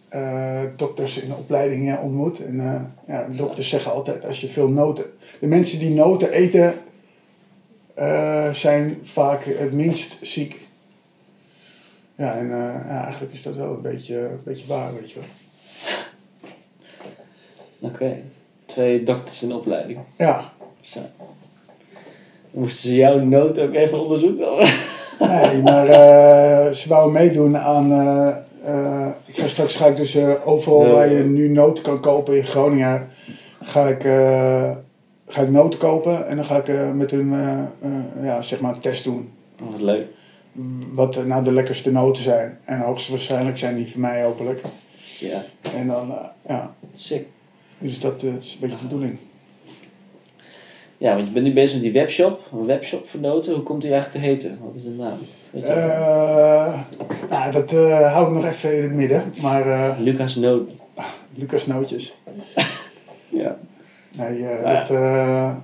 eh, 0.09 0.71
dokters 0.77 1.19
in 1.19 1.29
de 1.29 1.35
opleiding 1.35 1.99
ontmoet. 1.99 2.45
En 2.45 2.93
ja, 3.07 3.27
dokters 3.31 3.69
zeggen 3.69 3.93
altijd, 3.93 4.25
als 4.25 4.41
je 4.41 4.49
veel 4.49 4.69
noten... 4.69 5.05
De 5.41 5.47
mensen 5.47 5.79
die 5.79 5.91
noten 5.91 6.31
eten, 6.31 6.75
zijn 8.53 8.99
vaak 9.03 9.45
het 9.45 9.73
minst 9.73 10.19
ziek. 10.23 10.67
Ja, 12.17 12.37
en 12.37 12.49
ja, 12.49 13.03
eigenlijk 13.03 13.33
is 13.33 13.43
dat 13.43 13.57
wel 13.57 13.71
een 13.75 13.83
beetje, 13.83 14.19
een 14.19 14.41
beetje 14.45 14.67
waar, 14.67 14.95
weet 14.95 15.11
je 15.11 15.19
wel. 15.21 15.29
Oké. 17.91 18.23
Twee 18.67 19.03
dokters 19.03 19.43
in 19.43 19.55
opleiding. 19.55 19.99
Ja, 20.17 20.53
Zo. 20.81 21.01
Moesten 22.51 22.89
ze 22.89 22.97
jouw 22.97 23.19
noten 23.19 23.69
ook 23.69 23.75
even 23.75 24.01
onderzoeken? 24.01 24.93
Nee, 25.19 25.63
maar 25.63 25.87
eh, 25.89 26.73
ze 26.73 26.89
wouden 26.89 27.13
meedoen 27.13 27.59
aan... 27.59 27.93
eh, 27.93 28.29
eh, 28.67 29.09
ik 29.25 29.37
ga 29.39 29.47
straks 29.47 29.77
ga 29.77 29.87
ik 29.87 29.97
dus 29.97 30.19
overal 30.45 30.87
Ja. 30.87 30.93
waar 30.93 31.13
je 31.13 31.25
nu 31.25 31.49
noten 31.49 31.85
kan 31.85 32.01
kopen 32.01 32.37
in 32.37 32.45
Groningen... 32.45 33.09
ga 33.63 33.89
ik, 33.89 34.03
ga 35.29 35.41
ik 35.43 35.51
noten 35.51 35.79
kopen 35.79 36.27
en 36.27 36.37
dan 36.37 36.45
ga 36.45 36.57
ik 36.65 36.95
met 36.95 37.11
hun 37.11 37.33
ja, 38.23 38.43
zeg 38.43 38.61
maar 38.61 38.75
een 38.75 38.81
test 38.81 39.05
doen. 39.05 39.31
Oh, 39.63 39.71
wat 39.71 39.81
leuk. 39.81 40.07
Wat 40.95 41.27
nou 41.27 41.45
de 41.45 41.53
lekkerste 41.53 41.93
noten 41.93 42.23
zijn. 42.23 42.59
En 42.65 42.79
hoogstwaarschijnlijk 42.81 43.59
zijn 43.59 43.77
die 43.77 43.91
voor 43.91 44.01
mij 44.01 44.23
hopelijk. 44.25 44.61
Ja, 45.19 45.43
En 45.77 45.87
dan, 45.87 46.15
ja, 46.49 46.75
sick. 46.97 47.27
dus 47.79 48.01
dat 48.01 48.23
is 48.23 48.53
een 48.53 48.61
beetje 48.61 48.77
de 48.77 48.83
bedoeling. 48.83 49.19
Ja, 51.05 51.15
want 51.15 51.27
je 51.27 51.33
bent 51.33 51.47
nu 51.47 51.53
bezig 51.53 51.73
met 51.75 51.83
die 51.83 51.93
webshop. 51.93 52.41
Een 52.53 52.67
webshop 52.67 53.09
voor 53.09 53.21
noten. 53.21 53.55
Hoe 53.55 53.63
komt 53.63 53.83
die 53.83 53.93
eigenlijk 53.93 54.25
te 54.25 54.31
heten? 54.31 54.59
Wat 54.65 54.75
is 54.75 54.83
de 54.83 54.91
naam? 54.91 55.19
Weet 55.51 55.63
je 55.63 55.69
dat? 55.69 55.77
Eh, 55.77 56.81
nou, 57.31 57.53
dat 57.53 57.73
eh, 57.73 58.13
hou 58.13 58.27
ik 58.27 58.33
nog 58.43 58.47
even 58.53 58.77
in 58.77 58.83
het 58.83 58.93
midden. 58.93 59.35
Maar 59.43 59.71
eh, 59.71 59.99
Lucas 59.99 60.35
Noten. 60.35 60.79
Lucas 61.35 61.67
Nootjes. 61.67 62.19
Ja. 63.29 63.57
Nee, 64.13 64.43
Nou 64.43 64.53
ja. 64.65 65.61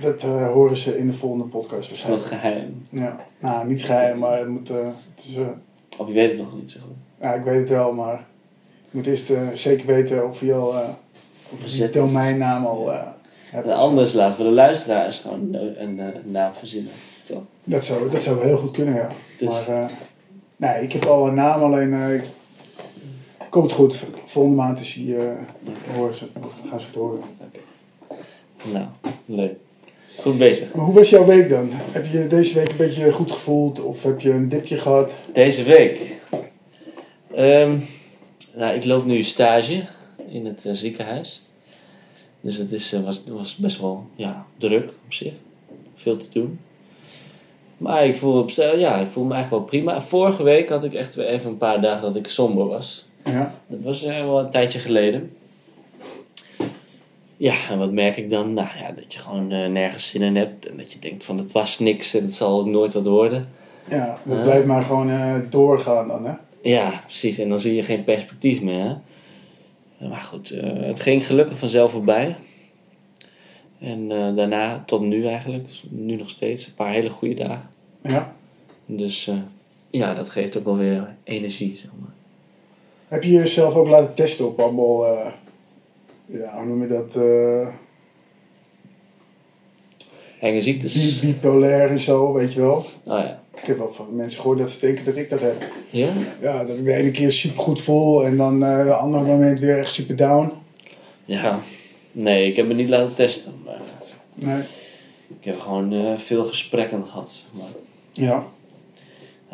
dat, 0.00 0.20
dat 0.20 0.22
horen 0.52 0.76
ze 0.76 0.98
in 0.98 1.06
de 1.06 1.12
volgende 1.12 1.44
podcast 1.44 2.08
Dat 2.08 2.20
is 2.20 2.26
geheim. 2.26 2.86
Ja. 2.88 3.16
Nou, 3.38 3.66
niet 3.66 3.84
geheim, 3.84 4.18
maar 4.18 4.38
het 4.38 4.48
moet, 4.48 4.68
het 4.68 5.24
is, 5.28 5.36
Of 5.96 6.06
je 6.06 6.12
weet 6.12 6.28
het 6.28 6.38
nog 6.38 6.54
niet, 6.54 6.70
zeg 6.70 6.82
maar. 6.82 7.30
ja, 7.30 7.36
ik 7.36 7.44
weet 7.44 7.58
het 7.58 7.68
wel, 7.68 7.92
maar 7.92 8.24
ik 8.86 8.92
moet 8.92 9.06
eerst 9.06 9.32
zeker 9.52 9.86
weten 9.86 10.28
of 10.28 10.40
je 10.40 10.54
al 10.54 10.74
of 11.50 11.66
je 11.66 11.78
die 11.78 11.90
domeinnaam 11.90 12.64
al. 12.66 12.92
En 13.64 13.72
anders 13.72 14.12
laten 14.12 14.38
we 14.38 14.44
de 14.44 14.50
luisteraars 14.54 15.18
gewoon 15.18 15.38
een, 15.40 15.50
no- 15.50 15.72
een, 15.78 16.00
eh, 16.00 16.06
naam 16.24 16.52
verzinnen. 16.54 16.92
Toch? 17.26 17.42
Dat 17.64 17.84
zou, 17.84 18.10
dat 18.10 18.22
zou 18.22 18.44
heel 18.44 18.56
goed 18.56 18.70
kunnen, 18.70 18.94
ja. 18.94 19.08
Dus- 19.38 19.48
Maar 19.48 19.68
eh, 19.68 19.84
nee, 20.56 20.82
ik 20.82 20.92
heb 20.92 21.04
al 21.04 21.26
een 21.28 21.34
naam, 21.34 21.62
alleen 21.62 21.92
eh, 21.94 22.14
ik- 22.14 22.24
komt 23.50 23.72
goed. 23.72 23.96
Volgende 24.24 24.56
maand 24.56 24.80
is 24.80 24.94
die, 24.94 25.16
eh, 25.16 25.24
horen 25.94 26.14
ze, 26.14 26.26
gaan 26.68 26.80
ze 26.80 26.86
het 26.86 26.94
horen. 26.94 27.20
Nou, 28.72 28.86
leuk. 29.26 29.54
Goed 30.20 30.38
bezig. 30.38 30.74
Maar 30.74 30.84
hoe 30.84 30.94
was 30.94 31.10
jouw 31.10 31.24
week 31.24 31.48
dan? 31.48 31.68
Heb 31.72 32.06
je 32.12 32.26
deze 32.26 32.54
week 32.58 32.68
een 32.70 32.76
beetje 32.76 33.12
goed 33.12 33.32
gevoeld 33.32 33.80
of 33.80 34.02
heb 34.02 34.20
je 34.20 34.30
een 34.30 34.48
dipje 34.48 34.78
gehad? 34.78 35.12
Deze 35.32 35.62
week. 35.62 36.00
Ehm, 37.34 37.78
nou, 38.54 38.74
ik 38.74 38.84
loop 38.84 39.04
nu 39.04 39.22
stage 39.22 39.84
in 40.28 40.46
het 40.46 40.64
eh, 40.64 40.72
ziekenhuis. 40.72 41.45
Dus 42.46 42.56
het 42.56 42.72
is, 42.72 42.92
eh, 42.92 43.04
was, 43.04 43.22
was 43.30 43.56
best 43.56 43.80
wel 43.80 44.06
ja, 44.14 44.46
druk 44.58 44.88
op 45.04 45.12
zich. 45.12 45.32
Veel 45.94 46.16
te 46.16 46.26
doen. 46.32 46.58
Maar 47.76 48.06
ik 48.06 48.16
voel, 48.16 48.38
op, 48.38 48.50
ja, 48.50 48.96
ik 48.96 49.08
voel 49.08 49.24
me 49.24 49.34
eigenlijk 49.34 49.50
wel 49.50 49.80
prima. 49.80 50.00
Vorige 50.00 50.42
week 50.42 50.68
had 50.68 50.84
ik 50.84 50.94
echt 50.94 51.14
weer 51.14 51.26
even 51.26 51.50
een 51.50 51.56
paar 51.56 51.80
dagen 51.80 52.02
dat 52.02 52.16
ik 52.16 52.28
somber 52.28 52.66
was. 52.66 53.08
Ja, 53.24 53.54
Dat 53.66 53.82
was 53.82 54.04
eh, 54.04 54.24
wel 54.24 54.38
een 54.38 54.50
tijdje 54.50 54.78
geleden. 54.78 55.36
Ja, 57.36 57.54
en 57.70 57.78
wat 57.78 57.92
merk 57.92 58.16
ik 58.16 58.30
dan? 58.30 58.54
Nou 58.54 58.68
ja, 58.78 58.92
dat 58.92 59.12
je 59.12 59.18
gewoon 59.18 59.52
eh, 59.52 59.68
nergens 59.68 60.10
zin 60.10 60.22
in 60.22 60.36
hebt. 60.36 60.68
En 60.68 60.76
dat 60.76 60.92
je 60.92 60.98
denkt 60.98 61.24
van 61.24 61.38
het 61.38 61.52
was 61.52 61.78
niks 61.78 62.14
en 62.14 62.22
het 62.22 62.34
zal 62.34 62.58
ook 62.58 62.66
nooit 62.66 62.92
wat 62.92 63.06
worden. 63.06 63.44
Ja, 63.88 64.18
dat 64.22 64.42
blijft 64.42 64.66
maar 64.66 64.82
gewoon 64.82 65.42
doorgaan 65.50 66.08
dan, 66.08 66.26
hè? 66.26 66.32
Ja, 66.62 67.00
precies. 67.04 67.38
En 67.38 67.48
dan 67.48 67.60
zie 67.60 67.74
je 67.74 67.82
geen 67.82 68.04
perspectief 68.04 68.62
meer. 68.62 68.84
Hè? 68.84 68.94
Maar 70.00 70.22
goed, 70.22 70.50
eh, 70.50 70.86
het 70.86 71.00
ging 71.00 71.26
gelukkig 71.26 71.58
vanzelf 71.58 71.90
voorbij. 71.90 72.36
En 73.78 74.10
eh, 74.10 74.36
daarna, 74.36 74.82
tot 74.86 75.00
nu 75.00 75.26
eigenlijk, 75.26 75.66
dus 75.66 75.84
nu 75.88 76.16
nog 76.16 76.30
steeds, 76.30 76.66
een 76.66 76.74
paar 76.74 76.92
hele 76.92 77.10
goede 77.10 77.34
dagen. 77.34 77.70
Ja. 78.02 78.34
Dus 78.86 79.28
eh, 79.28 79.36
ja, 79.90 80.14
dat 80.14 80.30
geeft 80.30 80.56
ook 80.58 80.64
wel 80.64 80.76
weer 80.76 81.16
energie, 81.24 81.76
zeg 81.76 81.90
maar. 82.00 82.14
Heb 83.08 83.22
je 83.22 83.30
jezelf 83.30 83.74
ook 83.74 83.88
laten 83.88 84.14
testen 84.14 84.46
op 84.46 84.60
allemaal, 84.60 85.06
ja, 86.26 86.56
hoe 86.56 86.64
noem 86.64 86.82
je 86.82 86.88
dat, 86.88 87.18
Enge 90.46 90.62
ziektes. 90.62 91.20
bi- 91.20 91.26
bipolair 91.26 91.90
en 91.90 92.00
zo, 92.00 92.32
weet 92.32 92.52
je 92.52 92.60
wel? 92.60 92.76
Oh 92.76 92.84
ja. 93.18 93.40
Ik 93.54 93.62
heb 93.66 93.78
wel 93.78 93.92
van 93.92 94.16
mensen 94.16 94.40
gehoord 94.40 94.58
dat 94.58 94.70
ze 94.70 94.80
denken 94.80 95.04
dat 95.04 95.16
ik 95.16 95.30
dat 95.30 95.40
heb. 95.40 95.62
Ja? 95.90 96.08
Ja, 96.40 96.64
dat 96.64 96.78
ik 96.78 96.84
de 96.84 96.92
ene 96.94 97.10
keer 97.10 97.32
super 97.32 97.60
goed 97.62 97.80
voel 97.80 98.24
en 98.24 98.36
dan 98.36 98.64
eh 98.64 98.84
de 98.84 98.92
andere 98.94 99.24
moment 99.24 99.60
weer 99.60 99.78
echt 99.78 99.92
super 99.92 100.16
down. 100.16 100.52
Ja. 101.24 101.58
Nee, 102.12 102.46
ik 102.50 102.56
heb 102.56 102.66
me 102.66 102.74
niet 102.74 102.88
laten 102.88 103.14
testen. 103.14 103.52
Maar 103.64 103.80
Nee. 104.34 104.62
ik 105.38 105.44
heb 105.44 105.60
gewoon 105.60 105.92
eh, 105.92 106.16
veel 106.16 106.44
gesprekken 106.44 107.06
gehad. 107.06 107.44
Maar 107.52 107.66
Ja. 108.12 108.44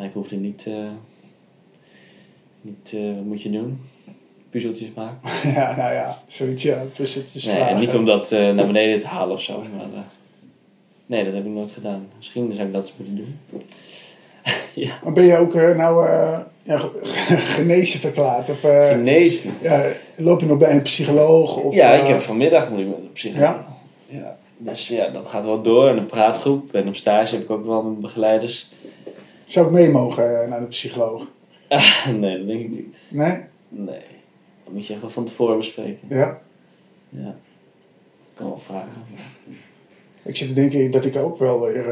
ik 0.05 0.13
hoefde 0.13 0.35
niet... 0.35 0.65
eh, 0.67 0.73
niet 2.61 2.93
eh, 2.95 3.15
wat 3.15 3.23
moet 3.23 3.41
je 3.41 3.49
doen? 3.51 3.81
Puzzeltjes 4.49 4.89
maken. 4.95 5.19
ja, 5.55 5.75
nou 5.75 5.93
ja, 5.93 6.17
zoiets 6.27 6.63
ja. 6.63 6.81
Is 6.97 7.15
Nee, 7.45 7.55
vragen. 7.55 7.79
niet 7.79 7.95
om 7.95 8.05
dat 8.05 8.31
eh, 8.31 8.51
naar 8.53 8.65
beneden 8.67 8.99
te 8.99 9.07
halen 9.07 9.35
of 9.35 9.41
zo. 9.41 9.63
Maar, 9.77 9.85
eh, 9.93 9.99
nee, 11.05 11.23
dat 11.23 11.33
heb 11.33 11.45
ik 11.45 11.51
nooit 11.51 11.71
gedaan. 11.71 12.07
Misschien 12.17 12.53
zou 12.53 12.67
ik 12.67 12.73
dat 12.73 12.87
eens 12.87 12.93
moeten 12.97 13.15
doen. 13.15 13.39
ja. 14.85 14.91
Maar 15.03 15.13
ben 15.13 15.23
je 15.25 15.37
ook 15.37 15.55
eh, 15.55 15.75
nou 15.77 16.07
eh, 16.07 16.39
ja, 16.63 16.77
ge- 16.77 16.99
genezen 17.57 17.99
verklaard? 17.99 18.49
Of 18.49 18.63
eh, 18.63 18.87
Genezen. 18.89 19.53
ja, 19.61 19.85
loop 20.17 20.39
je 20.39 20.45
nog 20.45 20.57
bij 20.57 20.71
een 20.71 20.81
psycholoog? 20.81 21.57
Of, 21.57 21.73
Ja, 21.73 21.91
ik 21.93 22.07
heb 22.07 22.19
vanmiddag 22.19 22.69
moet 22.69 22.79
ik 22.79 22.87
met 22.87 22.97
een 22.97 23.11
psycholoog. 23.13 23.55
Ja. 24.07 24.37
Dus 24.57 24.87
ja, 24.87 25.07
dat 25.09 25.25
gaat 25.25 25.45
wel 25.45 25.61
door. 25.61 25.87
En 25.89 25.97
een 25.97 26.05
praatgroep. 26.05 26.73
En 26.73 26.87
op 26.87 26.95
stage 26.95 27.35
heb 27.35 27.43
ik 27.43 27.49
ook 27.49 27.65
wel 27.65 27.81
mijn 27.83 27.99
begeleiders. 28.01 28.71
Zou 29.45 29.65
ik 29.65 29.71
mee 29.71 29.89
mogen 29.89 30.49
naar 30.49 30.59
de 30.59 30.65
psycholoog? 30.67 31.27
Nee, 32.19 32.37
dat 32.37 32.47
denk 32.47 32.59
ik 32.61 32.69
niet. 32.69 32.95
Nee? 33.07 33.37
Nee. 33.69 34.01
Dat 34.63 34.73
moet 34.73 34.87
je 34.87 34.93
echt 34.93 35.01
wel 35.01 35.11
van 35.11 35.25
tevoren 35.25 35.57
bespreken. 35.57 36.07
Ja. 36.09 36.39
Ja. 37.09 37.27
Ik 37.27 38.33
kan 38.39 38.47
wel 38.47 38.59
vragen. 38.59 38.89
maar- 39.09 39.55
Ik 40.23 40.35
zit 40.37 40.47
te 40.47 40.53
denken 40.53 40.91
dat 40.91 41.05
ik 41.05 41.15
ook 41.17 41.37
wel 41.37 41.61
weer 41.61 41.85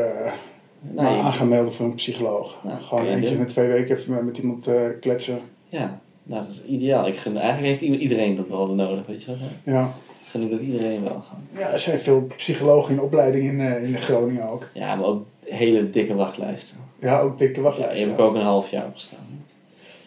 aan 0.97 1.33
ga 1.33 1.43
melden 1.43 1.73
voor 1.73 1.85
een 1.85 1.95
psycholoog. 1.95 2.55
Nou, 2.63 2.81
Gewoon 2.81 3.05
eentje 3.07 3.29
doen. 3.29 3.39
in 3.39 3.45
twee 3.45 3.67
weken 3.67 3.97
even 3.97 4.25
met- 4.25 4.37
iemand 4.37 4.67
eh, 4.67 4.81
kletsen. 4.99 5.39
Ja, 5.69 5.99
nou, 6.23 6.45
dat 6.45 6.51
is 6.51 6.63
ideaal. 6.65 7.07
Ik 7.07 7.17
gun, 7.17 7.37
eigenlijk 7.37 7.67
heeft 7.81 7.99
iedereen 8.01 8.35
dat 8.35 8.47
wel 8.47 8.67
nodig, 8.67 9.05
weet 9.05 9.21
je 9.23 9.27
dat? 9.27 9.37
Ja. 9.63 9.83
Ik 10.21 10.27
gun 10.27 10.41
ik 10.41 10.49
dat 10.51 10.59
iedereen 10.59 11.03
wel 11.03 11.23
ja, 11.57 11.69
er 11.71 11.79
zijn 11.79 11.99
veel 11.99 12.27
psychologen 12.35 12.93
in 12.93 13.01
opleiding 13.01 13.43
in, 13.51 13.59
eh, 13.59 13.83
in 13.83 13.97
Groningen 13.97 14.49
ook. 14.49 14.67
Ja, 14.73 14.95
maar 14.95 15.05
ook 15.07 15.25
hele 15.45 15.89
dikke 15.89 16.15
wachtlijsten. 16.15 16.77
Ja, 16.99 17.19
ook 17.19 17.37
dikke 17.37 17.59
Ja, 17.59 17.61
wachtlijsten. 17.65 17.97
hier 17.97 18.07
heb 18.07 18.17
ik 18.17 18.23
ook 18.25 18.35
een 18.35 18.41
half 18.41 18.69
jaar 18.71 18.85
op 18.85 18.93
gestaan. 18.93 19.45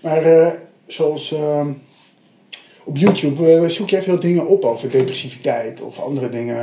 Maar 0.00 0.56
zoals 0.86 1.32
ehm, 1.32 1.68
op 2.84 2.96
YouTube 2.96 3.52
eh, 3.52 3.68
zoek 3.68 3.90
jij 3.90 4.02
veel 4.02 4.20
dingen 4.20 4.46
op 4.46 4.64
over 4.64 4.90
depressiviteit 4.90 5.82
of 5.82 6.00
andere 6.00 6.28
dingen 6.28 6.56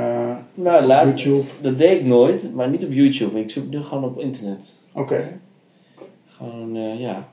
Nou, 0.53 0.85
laat, 0.85 1.05
YouTube. 1.05 1.47
dat 1.61 1.77
deed 1.77 1.99
ik 1.99 2.05
nooit, 2.05 2.53
maar 2.53 2.69
niet 2.69 2.85
op 2.85 2.91
YouTube. 2.91 3.39
Ik 3.39 3.49
zoek 3.49 3.69
nu 3.69 3.83
gewoon 3.83 4.03
op 4.03 4.19
internet. 4.19 4.65
Oké, 4.93 5.39
Gewoon, 6.27 6.75
eh, 6.75 6.99
ja, 6.99 7.27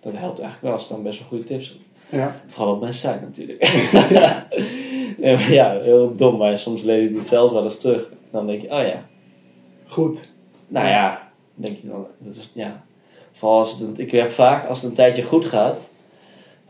dat 0.00 0.12
helpt 0.12 0.40
eigenlijk 0.40 0.60
wel. 0.60 0.72
Er 0.72 0.80
staan 0.80 1.02
best 1.02 1.18
wel 1.18 1.28
goede 1.28 1.44
tips 1.44 1.78
ja. 2.12 2.40
Vooral 2.46 2.74
op 2.74 2.80
mijn 2.80 2.94
site 2.94 3.18
natuurlijk. 3.20 3.64
ja, 5.22 5.32
maar 5.32 5.52
ja, 5.52 5.78
heel 5.80 6.16
dom, 6.16 6.36
maar 6.36 6.58
soms 6.58 6.82
lees 6.82 7.08
ik 7.08 7.16
het 7.16 7.26
zelf 7.26 7.52
wel 7.52 7.64
eens 7.64 7.78
terug. 7.78 8.10
Dan 8.30 8.46
denk 8.46 8.62
je, 8.62 8.70
oh 8.70 8.86
ja, 8.86 9.04
Goed. 9.86 10.18
Nou 10.68 10.86
ja, 10.88 11.32
denk 11.54 11.76
je 11.76 11.88
dan, 11.88 12.06
dat 12.18 12.36
is, 12.36 12.50
ja. 12.54 12.84
Vooral 13.32 13.58
als 13.58 13.78
het, 13.78 13.98
ik 13.98 14.10
heb 14.10 14.32
vaak, 14.32 14.68
als 14.68 14.80
het 14.80 14.90
een 14.90 14.96
tijdje 14.96 15.22
goed 15.22 15.44
gaat, 15.44 15.78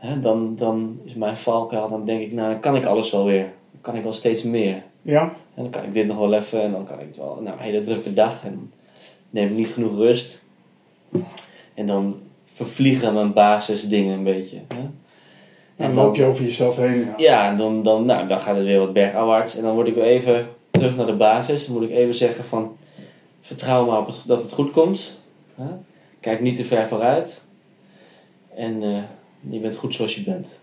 hè, 0.07 0.19
dan, 0.19 0.55
dan 0.55 0.99
is 1.03 1.13
mijn 1.13 1.37
valkuil, 1.37 1.89
dan 1.89 2.05
denk 2.05 2.21
ik, 2.21 2.31
nou, 2.31 2.51
dan 2.51 2.59
kan 2.59 2.75
ik 2.75 2.85
alles 2.85 3.11
wel 3.11 3.25
weer. 3.25 3.51
Dan 3.71 3.81
kan 3.81 3.95
ik 3.95 4.03
wel 4.03 4.13
steeds 4.13 4.43
meer. 4.43 4.83
Ja? 5.01 5.21
En 5.21 5.63
dan 5.63 5.69
kan 5.69 5.83
ik 5.83 5.93
dit 5.93 6.07
nog 6.07 6.17
wel 6.17 6.33
even, 6.33 6.61
en 6.61 6.71
dan 6.71 6.85
kan 6.85 6.99
ik 6.99 7.07
het 7.07 7.17
wel, 7.17 7.39
nou, 7.41 7.57
een 7.57 7.63
hele 7.63 7.79
drukke 7.79 8.13
dag, 8.13 8.43
en 8.43 8.51
dan 8.51 8.71
neem 9.29 9.47
ik 9.47 9.55
niet 9.55 9.69
genoeg 9.69 9.97
rust. 9.97 10.43
En 11.73 11.85
dan 11.85 12.15
vervliegen 12.45 13.13
mijn 13.13 13.33
basisdingen 13.33 14.17
een 14.17 14.23
beetje. 14.23 14.57
Hè. 14.67 14.81
Dan 15.75 15.87
En 15.87 15.93
loop 15.93 16.15
je 16.15 16.25
over 16.25 16.43
jezelf 16.43 16.77
heen. 16.77 16.99
Ja. 16.99 17.13
ja, 17.17 17.49
en 17.49 17.57
dan, 17.57 17.83
dan, 17.83 18.05
nou, 18.05 18.27
dan 18.27 18.39
gaat 18.39 18.55
het 18.55 18.65
weer 18.65 18.79
wat 18.79 18.93
bergafwaarts. 18.93 19.57
En 19.57 19.63
dan 19.63 19.73
word 19.73 19.87
ik 19.87 19.95
weer 19.95 20.03
even 20.03 20.47
terug 20.71 20.95
naar 20.95 21.05
de 21.05 21.13
basis. 21.13 21.65
Dan 21.65 21.75
moet 21.75 21.83
ik 21.83 21.95
even 21.95 22.15
zeggen 22.15 22.43
van... 22.43 22.77
Vertrouw 23.41 23.85
maar 23.85 23.99
op 23.99 24.07
het, 24.07 24.15
dat 24.25 24.41
het 24.41 24.51
goed 24.51 24.71
komt. 24.71 25.19
Hè? 25.55 25.67
Kijk 26.19 26.41
niet 26.41 26.55
te 26.55 26.63
ver 26.63 26.87
vooruit. 26.87 27.41
En 28.55 28.83
eh, 28.83 29.03
je 29.49 29.59
bent 29.59 29.75
goed 29.75 29.95
zoals 29.95 30.15
je 30.15 30.23
bent. 30.23 30.59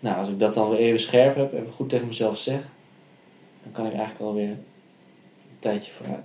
Nou, 0.00 0.16
als 0.16 0.28
ik 0.28 0.38
dat 0.38 0.54
dan 0.54 0.70
weer 0.70 0.78
even 0.78 1.00
scherp 1.00 1.36
heb, 1.36 1.52
even 1.52 1.72
goed 1.72 1.88
tegen 1.88 2.06
mezelf 2.06 2.38
zeg... 2.38 2.68
Dan 3.62 3.72
kan 3.72 3.86
ik 3.86 3.92
eigenlijk 3.92 4.20
alweer 4.24 4.48
een 4.50 5.58
tijdje 5.58 5.90
vooruit. 5.92 6.24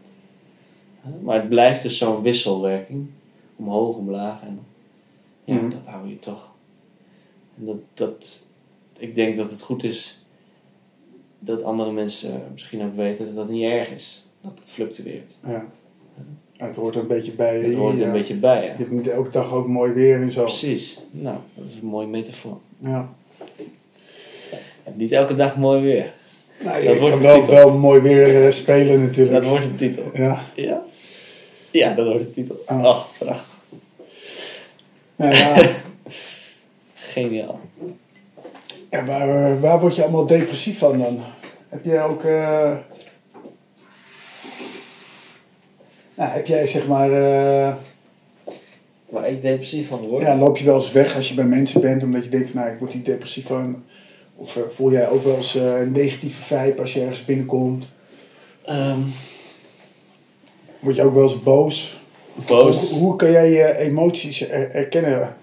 Maar 1.21 1.35
het 1.39 1.49
blijft 1.49 1.81
dus 1.81 1.97
zo'n 1.97 2.21
wisselwerking. 2.21 3.07
Omhoog, 3.55 3.97
omlaag. 3.97 4.41
En 4.41 4.59
ja, 5.43 5.53
Mhm. 5.53 5.69
dat 5.69 5.87
hou 5.87 6.07
je 6.07 6.19
toch. 6.19 6.51
En 7.57 7.65
dat, 7.65 7.77
dat, 7.93 8.47
ik 8.97 9.15
denk 9.15 9.37
dat 9.37 9.49
het 9.51 9.61
goed 9.61 9.83
is 9.83 10.25
dat 11.39 11.63
andere 11.63 11.91
mensen 11.91 12.41
misschien 12.51 12.83
ook 12.83 12.95
weten 12.95 13.25
dat 13.25 13.35
dat 13.35 13.49
niet 13.49 13.63
erg 13.63 13.91
is. 13.91 14.25
Dat 14.41 14.59
het 14.59 14.71
fluctueert. 14.71 15.37
Ja. 15.45 15.65
Het 16.67 16.75
hoort 16.75 16.95
er 16.95 17.01
een 17.01 17.07
beetje 17.07 17.31
bij. 17.31 17.59
Het 17.59 17.73
hoort 17.73 17.93
er 17.93 17.99
ja. 17.99 18.05
een 18.05 18.11
beetje 18.11 18.35
bij. 18.35 18.61
Je 18.61 18.67
Ja. 18.67 18.73
hebt 18.77 18.91
niet 18.91 19.07
elke 19.09 19.29
dag 19.29 19.51
ook 19.53 19.67
mooi 19.67 19.91
weer 19.91 20.21
en 20.21 20.31
zo. 20.31 20.43
Precies. 20.43 20.99
Nou, 21.11 21.37
dat 21.53 21.67
is 21.69 21.73
een 21.73 21.87
mooie 21.87 22.07
metafoor. 22.07 22.57
Ja. 22.79 23.09
Niet 24.93 25.11
elke 25.11 25.35
dag 25.35 25.57
mooi 25.57 25.81
weer. 25.81 26.11
Nou, 26.63 26.83
Dat 26.83 26.93
je 26.93 26.99
wordt 26.99 27.13
kan 27.13 27.21
wel, 27.23 27.45
wel 27.45 27.77
mooi 27.77 28.01
weer 28.01 28.45
eh, 28.45 28.51
spelen 28.51 29.01
natuurlijk. 29.01 29.35
Dat 29.41 29.45
wordt 29.45 29.65
de 29.65 29.75
titel. 29.75 30.03
Ja. 30.13 30.43
Ja? 30.55 30.81
Ja, 31.71 31.93
dat 31.93 32.05
wordt 32.05 32.19
de 32.25 32.33
titel. 32.33 32.55
Ah. 32.65 32.83
Oh, 32.83 32.99
prachtig. 33.17 33.57
Nou 35.15 35.35
ja, 35.35 35.69
Geniaal. 36.93 37.59
ja, 38.89 39.05
waar, 39.05 39.51
eh, 39.51 39.59
waar 39.61 39.79
word 39.79 39.95
je 39.95 40.01
allemaal 40.03 40.25
depressief 40.25 40.77
van 40.77 40.97
dan? 40.99 41.19
Heb 41.69 41.85
jij 41.85 42.03
ook... 42.03 42.23
eh, 42.23 42.71
nou, 46.15 46.29
heb 46.31 46.45
jij 46.47 46.67
zeg 46.67 46.87
maar... 46.87 47.11
eh, 47.11 47.73
Waar 49.09 49.29
ik 49.29 49.41
depressief 49.41 49.87
van 49.87 49.99
word? 49.99 50.23
ja, 50.23 50.35
loop 50.37 50.57
je 50.57 50.65
wel 50.65 50.75
eens 50.75 50.91
weg 50.91 51.15
als 51.15 51.29
je 51.29 51.35
bij 51.35 51.45
mensen 51.45 51.81
bent 51.81 52.03
omdat 52.03 52.23
je 52.23 52.29
denkt 52.29 52.49
van... 52.49 52.59
Nou, 52.61 52.73
ik 52.73 52.79
word 52.79 52.91
hier 52.91 53.03
depressief 53.03 53.45
van. 53.45 53.83
Of 54.35 54.55
eh, 54.57 54.63
voel 54.67 54.91
jij 54.91 55.09
ook 55.09 55.23
wel 55.23 55.35
eens 55.35 55.55
eh, 55.55 55.79
een 55.79 55.91
negatieve 55.91 56.41
vibe 56.43 56.81
als 56.81 56.93
je 56.93 57.01
ergens 57.01 57.25
binnenkomt? 57.25 57.85
Ehm, 58.65 58.99
Word 60.79 60.95
je 60.95 61.03
ook 61.03 61.13
wel 61.13 61.23
eens 61.23 61.43
boos? 61.43 62.01
boos. 62.47 62.91
Hoe, 62.91 62.99
hoe 62.99 63.15
kan 63.15 63.31
jij 63.31 63.49
je 63.51 63.77
emoties 63.77 64.49
er- 64.49 64.69
herkennen? 64.71 65.35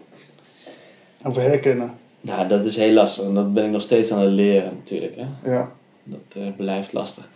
Of 1.25 1.37
herkennen? 1.37 1.91
Nou, 2.21 2.49
dat 2.49 2.65
is 2.65 2.77
heel 2.77 2.93
lastig. 2.93 3.25
En 3.25 3.35
dat 3.35 3.55
ben 3.55 3.65
ik 3.65 3.71
nog 3.71 3.83
steeds 3.83 4.13
aan 4.13 4.21
het 4.23 4.31
leren 4.33 4.73
natuurlijk. 4.75 5.15
Hè? 5.17 5.51
Ja. 5.51 5.71
Dat 6.05 6.57
blijft 6.57 6.93
lastig. 6.93 7.29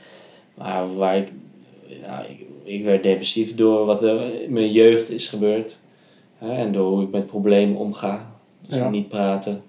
Maar 0.55 0.95
waar 0.95 1.17
ik, 1.17 1.29
ja, 2.03 2.25
ik, 2.29 2.39
ik 2.63 2.85
werd 2.85 3.03
depressief 3.03 3.55
door 3.55 3.87
wat 3.87 4.03
er 4.03 4.43
in 4.43 4.53
mijn 4.53 4.73
jeugd 4.73 5.11
is 5.11 5.29
gebeurd. 5.29 5.77
Hè, 6.39 6.53
en 6.55 6.73
door 6.73 6.91
hoe 6.91 7.03
ik 7.03 7.11
met 7.11 7.27
problemen 7.27 7.77
omga. 7.77 8.31
Dus 8.69 8.77
Ja. 8.77 8.89
niet 8.91 9.09
praten. 9.09 9.63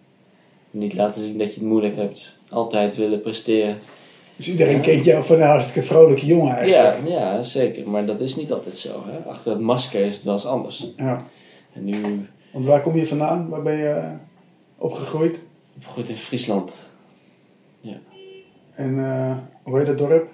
Niet 0.72 0.94
laten 0.94 1.22
zien 1.22 1.38
dat 1.38 1.54
je 1.54 1.60
het 1.60 1.70
moeilijk 1.70 1.96
hebt. 1.96 2.34
Altijd 2.50 2.96
willen 2.96 3.22
presteren. 3.22 3.78
Dus 4.36 4.50
iedereen 4.50 4.76
Ja. 4.76 4.80
kent 4.82 5.06
jou 5.06 5.24
van 5.24 5.36
een 5.36 5.48
hartstikke 5.48 5.88
vrolijke 5.88 6.26
jongen 6.26 6.48
Ja, 6.48 6.58
eigenlijk. 6.58 7.08
ja, 7.08 7.44
zeker. 7.44 7.90
Maar 7.90 8.06
dat 8.06 8.20
is 8.20 8.36
niet 8.36 8.52
altijd 8.52 8.78
zo. 8.78 9.04
Hè? 9.06 9.30
Achter 9.30 9.52
het 9.52 9.62
masker 9.62 10.06
is 10.06 10.16
het 10.16 10.24
wel 10.24 10.34
eens 10.34 10.46
anders. 10.46 10.92
Ja. 10.98 11.24
En 11.74 11.84
nu 11.86 11.96
Want 12.52 12.66
waar 12.66 12.82
kom 12.82 12.96
je 12.96 13.08
vandaan? 13.08 13.50
Waar 13.50 13.62
ben 13.62 13.78
je 13.78 13.90
eh, 13.90 14.10
opgegroeid? 14.78 15.40
opgegroeid 15.78 16.10
in 16.10 16.16
Friesland. 16.16 16.72
En 18.76 19.00
eh, 19.06 19.36
hoe 19.64 19.78
heet 19.78 19.88
dat 19.88 19.98
dorp? 19.98 20.28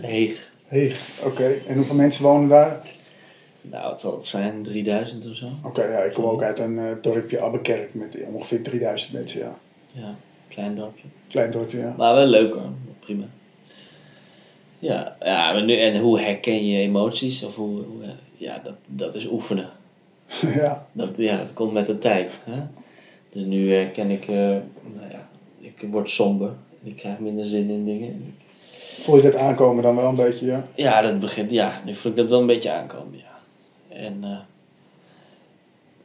Heeg. 0.00 0.50
Heeg. 0.66 1.20
Oké. 1.24 1.54
En 1.66 1.76
hoeveel 1.76 1.94
mensen 1.94 2.24
wonen 2.24 2.48
daar? 2.48 2.80
Nou, 3.60 3.88
wat 3.88 4.00
zal 4.00 4.12
het 4.12 4.26
zijn? 4.26 4.62
3000 4.62 5.30
of 5.30 5.36
zo? 5.36 5.48
Oké, 5.64 5.84
ja, 5.84 5.98
ik 5.98 6.12
kom 6.12 6.24
ook 6.24 6.42
uit 6.42 6.58
een 6.58 6.78
eh, 6.78 6.92
dorpje 7.02 7.40
Abbekerk 7.40 7.94
met 7.94 8.16
ongeveer 8.32 8.62
3000 8.62 9.12
mensen, 9.12 9.40
ja. 9.40 9.58
Ja. 9.92 10.14
Klein 10.48 10.74
dorpje. 10.74 11.04
Klein 11.28 11.50
dorpje, 11.50 11.78
ja. 11.78 11.94
Maar 11.96 12.14
wel 12.14 12.26
leuk 12.26 12.54
hoor, 12.54 12.70
prima. 13.00 13.24
Ja, 14.78 15.16
ja 15.20 15.52
maar 15.52 15.64
nu, 15.64 15.76
en 15.76 16.00
hoe 16.00 16.20
herken 16.20 16.66
je 16.66 16.78
emoties? 16.78 17.42
Of 17.42 17.54
hoe, 17.54 17.82
hoe, 17.82 18.02
ja, 18.36 18.60
dat, 18.64 18.74
dat 18.86 19.14
is 19.14 19.26
oefenen. 19.26 19.70
ja. 20.60 20.86
Dat, 20.92 21.16
ja, 21.16 21.36
dat 21.36 21.52
komt 21.52 21.72
met 21.72 21.86
de 21.86 21.98
tijd. 21.98 22.32
Hè? 22.44 22.60
Dus 23.32 23.42
nu 23.42 23.72
herken 23.72 24.10
ik, 24.10 24.28
eh, 24.28 24.36
nou 24.94 25.10
ja, 25.10 25.28
ik 25.58 25.84
word 25.88 26.10
somber. 26.10 26.52
Ik 26.82 26.96
krijg 26.96 27.18
minder 27.18 27.44
zin 27.44 27.70
in 27.70 27.84
dingen. 27.84 28.34
Voel 29.00 29.16
je 29.16 29.22
dat 29.22 29.36
aankomen 29.36 29.82
dan 29.82 29.96
wel 29.96 30.08
een 30.08 30.14
beetje, 30.14 30.46
ja? 30.46 30.64
Ja, 30.74 31.00
dat 31.02 31.20
begint, 31.20 31.50
ja, 31.50 31.80
nu 31.84 31.94
voel 31.94 32.10
ik 32.10 32.16
dat 32.16 32.30
wel 32.30 32.40
een 32.40 32.46
beetje 32.46 32.72
aankomen, 32.72 33.18
ja. 33.18 33.38
En, 33.96 34.18
eh 34.22 34.38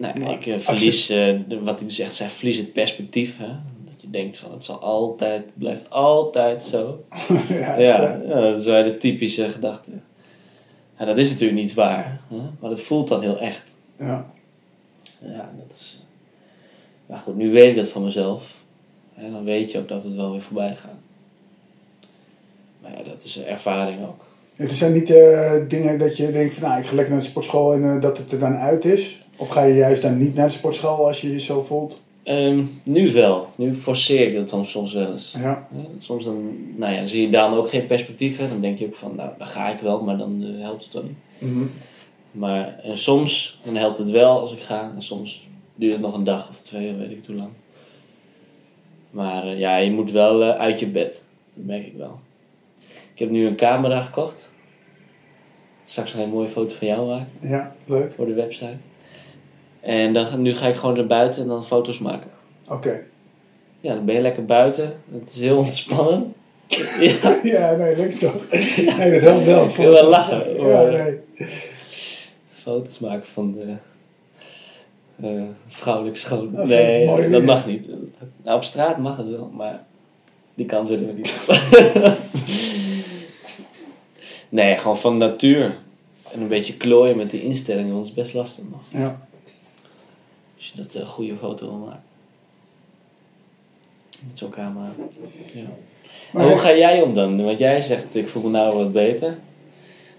nou, 0.01 0.19
Maar 0.19 0.31
ik 0.31 0.45
eh, 0.45 0.59
verlies, 0.59 1.09
eh, 1.09 1.35
wat 1.63 1.81
ik 1.81 1.87
dus 1.87 1.99
echt 1.99 2.15
zei, 2.15 2.29
verlies 2.29 2.57
het 2.57 2.73
perspectief. 2.73 3.37
Hè? 3.37 3.47
Dat 3.85 4.01
je 4.01 4.09
denkt 4.09 4.37
van, 4.37 4.51
het 4.51 4.63
zal 4.63 4.79
altijd, 4.79 5.45
het 5.45 5.57
blijft 5.57 5.89
altijd 5.89 6.63
zo. 6.63 7.03
ja, 7.49 7.79
Ja, 7.79 8.21
ja, 8.27 8.41
dat 8.41 8.59
is 8.59 8.65
wel 8.65 8.83
de 8.83 8.97
typische 8.97 9.49
gedachte. 9.49 9.91
Ja, 10.99 11.05
dat 11.05 11.17
is 11.17 11.29
natuurlijk 11.29 11.59
niet 11.59 11.73
waar, 11.73 12.21
hè? 12.27 12.37
maar 12.59 12.69
het 12.69 12.81
voelt 12.81 13.07
dan 13.07 13.21
heel 13.21 13.39
echt. 13.39 13.65
ja. 13.99 14.31
Ja, 15.25 15.51
dat 15.57 15.75
is... 15.75 16.03
Maar 17.05 17.19
goed, 17.19 17.35
nu 17.35 17.51
weet 17.51 17.69
ik 17.69 17.75
dat 17.75 17.89
van 17.89 18.03
mezelf. 18.03 18.61
En 19.15 19.31
dan 19.31 19.43
weet 19.43 19.71
je 19.71 19.79
ook 19.79 19.87
dat 19.87 20.03
het 20.03 20.15
wel 20.15 20.31
weer 20.31 20.41
voorbij 20.41 20.75
gaat. 20.75 20.99
Maar 22.81 22.91
ja, 22.91 23.03
dat 23.09 23.23
is 23.23 23.35
een 23.35 23.45
ervaring 23.45 23.99
ook. 24.07 24.25
Het 24.55 24.71
zijn 24.71 24.93
niet 24.93 25.09
eh, 25.09 25.51
dingen 25.67 25.99
dat 25.99 26.17
je 26.17 26.31
denkt 26.31 26.53
van, 26.53 26.69
nou, 26.69 26.81
ik 26.81 26.87
ga 26.87 26.95
lekker 26.95 27.13
naar 27.13 27.23
de 27.23 27.29
sportschool 27.29 27.73
en 27.73 27.95
eh, 27.95 28.01
dat 28.01 28.17
het 28.17 28.31
er 28.31 28.39
dan 28.39 28.55
uit 28.55 28.85
is. 28.85 29.25
Of 29.35 29.49
ga 29.49 29.63
je 29.63 29.73
juist 29.73 30.01
dan 30.01 30.17
niet 30.17 30.35
naar 30.35 30.47
de 30.47 30.53
sportschool 30.53 31.07
als 31.07 31.21
je 31.21 31.31
je 31.31 31.39
zo 31.39 31.61
voelt? 31.61 32.01
Ehm, 32.23 32.63
nu 32.83 33.11
wel. 33.11 33.47
Nu 33.55 33.75
forceer 33.75 34.27
ik 34.27 34.35
dat 34.35 34.49
dan 34.49 34.65
soms 34.65 34.93
wel 34.93 35.11
eens. 35.11 35.35
Ja, 35.39 35.67
Soms 35.99 36.25
dan, 36.25 36.57
nou 36.75 36.91
ja, 36.91 36.97
dan 36.97 37.07
zie 37.07 37.21
je 37.21 37.29
dan 37.29 37.53
ook 37.53 37.69
geen 37.69 37.87
perspectief. 37.87 38.37
Hè? 38.37 38.47
Dan 38.47 38.61
denk 38.61 38.77
je 38.77 38.85
ook 38.85 38.95
van, 38.95 39.15
nou, 39.15 39.29
dan 39.37 39.47
ga 39.47 39.69
ik 39.69 39.79
wel, 39.79 40.03
maar 40.03 40.17
dan 40.17 40.43
eh, 40.43 40.61
helpt 40.61 40.83
het 40.83 40.93
dan 40.93 41.03
niet. 41.03 41.51
Mhm. 41.51 41.65
Maar 42.31 42.79
en 42.83 42.97
soms 42.97 43.59
dan 43.63 43.75
helpt 43.75 43.97
het 43.97 44.09
wel 44.09 44.39
als 44.39 44.53
ik 44.53 44.59
ga. 44.59 44.91
En 44.95 45.01
soms 45.01 45.47
duurt 45.75 45.93
het 45.93 46.01
nog 46.01 46.13
een 46.13 46.23
dag 46.23 46.49
of 46.49 46.61
twee, 46.61 46.93
weet 46.93 47.11
ik 47.11 47.23
hoe 47.25 47.35
lang. 47.35 47.49
Maar 49.09 49.57
ja, 49.57 49.77
je 49.77 49.91
moet 49.91 50.11
wel 50.11 50.43
uit 50.43 50.79
je 50.79 50.87
bed. 50.87 51.21
Dat 51.53 51.65
merk 51.65 51.85
ik 51.85 51.93
wel. 51.97 52.19
Ik 53.21 53.27
heb 53.27 53.35
nu 53.35 53.47
een 53.47 53.55
camera 53.55 54.01
gekocht. 54.01 54.49
Straks 55.85 56.11
ga 56.11 56.17
ik 56.19 56.23
een 56.23 56.29
mooie 56.29 56.47
foto 56.47 56.75
van 56.75 56.87
jou 56.87 57.07
maken 57.07 57.27
ja 57.39 57.75
leuk. 57.85 58.13
voor 58.15 58.25
de 58.25 58.33
website. 58.33 58.77
En 59.79 60.13
dan, 60.13 60.41
nu 60.41 60.55
ga 60.55 60.67
ik 60.67 60.75
gewoon 60.75 60.95
naar 60.95 61.05
buiten 61.07 61.41
en 61.41 61.47
dan 61.47 61.65
foto's 61.65 61.99
maken. 61.99 62.29
Oké. 62.69 63.03
Ja, 63.79 63.93
dan 63.95 64.05
ben 64.05 64.15
je 64.15 64.21
lekker 64.21 64.45
buiten. 64.45 64.93
Het 65.11 65.29
is 65.29 65.39
heel 65.39 65.57
ontspannend. 65.57 66.35
ja, 67.21 67.39
Ja, 67.43 67.75
nee, 67.75 67.95
leuk 67.95 68.11
toch? 68.13 68.49
Nee, 68.97 69.11
dat 69.11 69.21
helpt 69.21 69.45
wel. 69.45 69.65
Ik 69.69 69.71
wil 69.75 69.91
wel 69.91 70.09
lachen, 70.09 70.55
Ja, 70.67 70.81
maar- 70.81 70.91
nee. 70.91 71.19
foto's 72.53 72.99
maken 72.99 73.27
van 73.27 73.53
de 73.53 73.75
eh 75.27 75.41
vrouwelijk 75.67 76.17
schoon. 76.17 76.51
Dat 76.55 76.67
nee, 76.67 77.05
mooi 77.05 77.29
dat 77.29 77.43
mag 77.43 77.67
niet. 77.67 77.87
Nou, 78.43 78.57
op 78.57 78.63
straat 78.63 78.97
mag 78.97 79.17
het 79.17 79.29
wel, 79.29 79.51
maar 79.53 79.83
die 80.53 80.65
kans 80.65 80.89
willen 80.89 81.07
we 81.07 81.13
niet. 81.13 81.45
nee, 84.51 84.77
gewoon 84.77 84.97
van 84.97 85.17
natuur. 85.17 85.77
En 86.31 86.41
een 86.41 86.47
beetje 86.47 86.77
klooien 86.77 87.17
met 87.17 87.31
de 87.31 87.41
instellingen, 87.41 87.93
want 87.93 88.07
het 88.07 88.17
is 88.17 88.23
best 88.23 88.33
lastig 88.33 88.63
nog. 88.71 88.81
Ja. 89.01 89.27
Als 90.57 90.71
je 90.73 90.83
dat 90.83 90.93
een 90.93 91.07
goede 91.07 91.35
foto 91.35 91.65
wil 91.65 91.77
maken. 91.77 92.03
Met 94.27 94.37
zo'n 94.37 94.49
camera. 94.49 94.93
Ja. 95.53 95.69
Maar 96.33 96.47
hoe 96.47 96.57
ga 96.57 96.73
jij 96.75 97.01
om 97.01 97.13
dan? 97.13 97.43
Want 97.43 97.59
jij 97.59 97.81
zegt, 97.81 98.15
ik 98.15 98.27
voel 98.27 98.43
me 98.43 98.49
nou 98.49 98.77
wat 98.77 98.91
beter. 98.91 99.37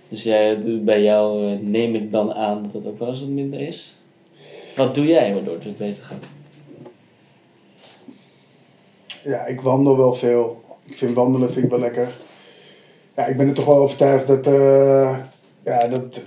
Dus 0.09 0.23
jij, 0.23 0.59
bij 0.83 1.03
jou 1.03 1.53
eh, 1.53 1.59
neem 1.61 1.95
ik 1.95 2.11
dan 2.11 2.33
aan 2.33 2.63
dat 2.63 2.73
het 2.73 2.87
ook 2.87 2.99
wel 2.99 3.09
eens 3.09 3.21
wat 3.21 3.29
minder 3.29 3.61
is. 3.61 3.97
Wat 4.77 4.95
doe 4.95 5.07
jij 5.07 5.35
waardoor 5.35 5.59
het 5.63 5.77
beter 5.77 6.05
gaat? 6.05 6.25
Ja, 9.25 9.47
ik 9.47 9.61
wandel 9.61 9.97
wel 9.97 10.15
veel. 10.15 10.65
Ik 10.85 10.97
vind 10.97 11.15
wandelen 11.15 11.53
vind 11.53 11.65
ik 11.65 11.71
wel 11.71 11.81
lekker. 11.81 12.13
Ja, 13.17 13.27
ik 13.27 13.37
ben 13.37 13.49
er 13.49 13.55
toch 13.55 13.65
wel 13.65 13.77
overtuigd 13.77 14.27
dat, 14.27 14.47
eh, 14.47 15.19
ja, 15.65 15.87
dat, 15.89 16.21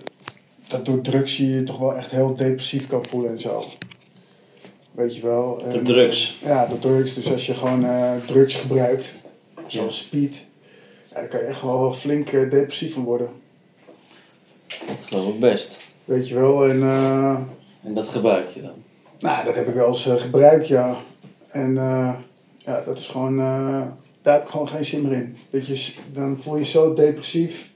dat 0.67 0.85
door 0.85 1.01
drugs 1.01 1.37
je 1.37 1.49
je 1.51 1.63
toch 1.63 1.77
wel 1.77 1.95
echt 1.95 2.11
heel 2.11 2.35
depressief 2.35 2.87
kan 2.87 3.05
voelen 3.05 3.31
en 3.31 3.39
zo. 3.39 3.63
Weet 4.91 5.15
je 5.15 5.21
wel. 5.21 5.57
De 5.69 5.77
En, 5.77 5.83
drugs. 5.83 6.39
Ja, 6.43 6.65
de 6.65 6.79
drugs. 6.79 7.13
Dus 7.13 7.31
als 7.31 7.45
je 7.45 7.55
gewoon 7.55 7.85
eh, 7.85 8.11
drugs 8.25 8.55
gebruikt, 8.55 9.13
zoals 9.67 9.97
speed, 9.97 10.45
ja, 11.13 11.19
dan 11.19 11.27
kan 11.27 11.39
je 11.39 11.45
echt 11.45 11.61
wel 11.61 11.93
flink 11.93 12.29
eh, 12.29 12.49
depressief 12.49 12.93
van 12.93 13.03
worden. 13.03 13.29
Dat 14.67 14.97
geloof 15.01 15.33
ik 15.33 15.39
best. 15.39 15.81
Weet 16.05 16.27
je 16.27 16.35
wel. 16.35 16.65
En 16.65 16.81
En 17.83 17.93
dat 17.93 18.07
gebruik 18.07 18.49
je 18.49 18.61
dan. 18.61 18.73
nou, 19.19 19.45
dat 19.45 19.55
heb 19.55 19.67
ik 19.67 19.73
wel 19.73 19.87
eens 19.87 20.07
gebruikt, 20.17 20.67
ja. 20.67 20.95
En 21.47 21.73
ja, 22.57 22.81
dat 22.85 22.97
is 22.97 23.07
gewoon, 23.07 23.37
daar 24.25 24.33
heb 24.33 24.43
ik 24.43 24.49
gewoon 24.49 24.67
geen 24.67 24.85
zin 24.85 25.01
meer 25.01 25.11
in. 25.11 25.37
Dat 25.49 25.67
je, 25.67 25.93
dan 26.11 26.37
voel 26.39 26.53
je 26.53 26.59
je 26.59 26.65
zo 26.65 26.93
depressief. 26.93 27.71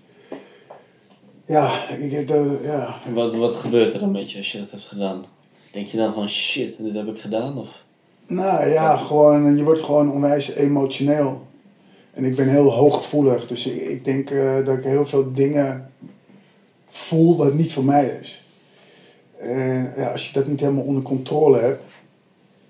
Ja, 1.45 1.89
ik, 1.89 2.27
dat, 2.27 2.45
ja. 2.63 2.95
Wat, 3.13 3.35
wat 3.35 3.55
gebeurt 3.55 3.93
er 3.93 3.99
dan 3.99 4.12
met 4.12 4.31
je 4.31 4.38
als 4.38 4.51
je 4.51 4.59
dat 4.59 4.71
hebt 4.71 4.83
gedaan? 4.83 5.25
Denk 5.71 5.88
je 5.88 5.97
dan 5.97 6.13
van 6.13 6.29
shit, 6.29 6.77
dit 6.79 6.93
heb 6.93 7.07
ik 7.07 7.19
gedaan? 7.19 7.57
Of? 7.57 7.83
Nou 8.27 8.67
ja, 8.67 8.95
gewoon, 8.95 9.57
je 9.57 9.63
wordt 9.63 9.81
gewoon 9.81 10.12
onwijs 10.12 10.53
emotioneel. 10.53 11.47
En 12.13 12.25
ik 12.25 12.35
ben 12.35 12.49
heel 12.49 12.73
hooggevoelig, 12.73 13.47
dus 13.47 13.67
ik, 13.67 13.81
ik 13.81 14.05
denk 14.05 14.29
eh, 14.29 14.65
dat 14.65 14.77
ik 14.77 14.83
heel 14.83 15.05
veel 15.05 15.33
dingen 15.33 15.91
voel 16.88 17.38
wat 17.38 17.53
niet 17.53 17.71
voor 17.71 17.85
mij 17.85 18.17
is. 18.21 18.43
En 19.39 19.93
ja, 19.97 20.12
als 20.12 20.27
je 20.27 20.33
dat 20.33 20.47
niet 20.47 20.59
helemaal 20.59 20.83
onder 20.83 21.03
controle 21.03 21.59
hebt, 21.59 21.83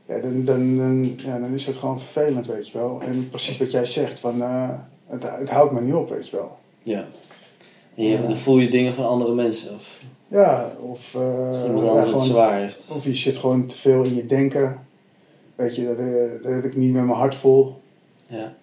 ja, 0.09 0.19
dan, 0.19 0.45
dan, 0.45 0.77
dan, 0.77 1.15
ja, 1.17 1.39
dan 1.39 1.53
is 1.53 1.65
het 1.65 1.75
gewoon 1.75 1.99
vervelend, 1.99 2.45
weet 2.45 2.67
je 2.69 2.77
wel. 2.77 3.01
En 3.01 3.29
precies 3.29 3.57
wat 3.57 3.71
jij 3.71 3.85
zegt, 3.85 4.19
van, 4.19 4.41
eh, 4.41 4.69
het, 5.07 5.23
het 5.23 5.49
houdt 5.49 5.71
me 5.71 5.81
niet 5.81 5.93
op, 5.93 6.09
weet 6.09 6.29
je 6.29 6.35
wel. 6.35 6.57
Ja. 6.83 7.07
En 7.95 8.03
je, 8.03 8.21
dan 8.21 8.35
voel 8.35 8.59
je 8.59 8.69
dingen 8.69 8.93
van 8.93 9.07
andere 9.07 9.33
mensen? 9.33 9.73
Of 9.73 9.99
Ja, 10.27 10.71
of, 10.81 11.15
eh, 11.15 11.47
als 11.47 11.65
iemand 11.65 12.11
het 12.11 12.21
zwaar 12.21 12.59
heeft? 12.59 12.87
of 12.91 13.05
je 13.05 13.15
zit 13.15 13.37
gewoon 13.37 13.65
te 13.65 13.75
veel 13.75 14.03
in 14.03 14.15
je 14.15 14.25
denken. 14.25 14.79
Weet 15.55 15.75
je, 15.75 15.85
dat, 15.85 15.97
eh, 15.97 16.53
dat 16.55 16.63
ik 16.63 16.75
niet 16.75 16.93
met 16.93 17.05
mijn 17.05 17.17
hart 17.17 17.35
voel. 17.35 17.81
Ja. 18.27 18.53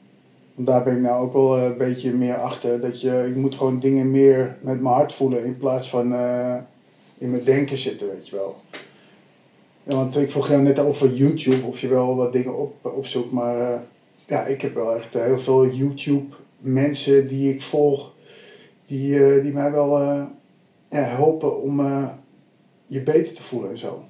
Want 0.54 0.68
daar 0.68 0.84
ben 0.84 0.94
ik 0.94 1.02
nou 1.02 1.24
ook 1.24 1.32
wel 1.32 1.58
een 1.58 1.76
beetje 1.76 2.12
meer 2.12 2.36
achter. 2.36 2.80
Dat 2.80 3.00
je, 3.00 3.26
ik 3.28 3.36
moet 3.36 3.54
gewoon 3.54 3.80
dingen 3.80 4.10
meer 4.10 4.56
met 4.60 4.80
mijn 4.80 4.94
hart 4.94 5.12
voelen 5.12 5.44
in 5.44 5.56
plaats 5.56 5.88
van 5.88 6.14
in 7.18 7.30
mijn 7.30 7.44
denken 7.44 7.78
zitten, 7.78 8.08
weet 8.08 8.28
je 8.28 8.36
wel. 8.36 8.56
Ja, 9.88 9.94
want 9.94 10.16
ik 10.16 10.30
vroeg 10.30 10.48
jou 10.48 10.62
net 10.62 10.78
over 10.78 11.14
YouTube, 11.14 11.66
of 11.66 11.80
je 11.80 11.88
wel 11.88 12.16
wat 12.16 12.32
dingen 12.32 12.58
op, 12.58 12.84
opzoekt. 12.84 13.32
Maar 13.32 13.72
eh, 13.72 13.80
ja, 14.26 14.44
ik 14.44 14.62
heb 14.62 14.74
wel 14.74 14.96
echt 14.96 15.14
eh, 15.14 15.22
heel 15.22 15.38
veel 15.38 15.68
YouTube 15.68 16.36
mensen 16.58 17.28
die 17.28 17.54
ik 17.54 17.62
volg. 17.62 18.12
Die, 18.86 19.24
eh, 19.24 19.42
die 19.42 19.52
mij 19.52 19.70
wel 19.70 20.00
ja, 20.88 21.02
helpen 21.02 21.62
om 21.62 21.80
je 22.86 23.00
beter 23.00 23.34
te 23.34 23.42
voelen 23.42 23.70
en 23.70 23.78
zo. 23.78 24.04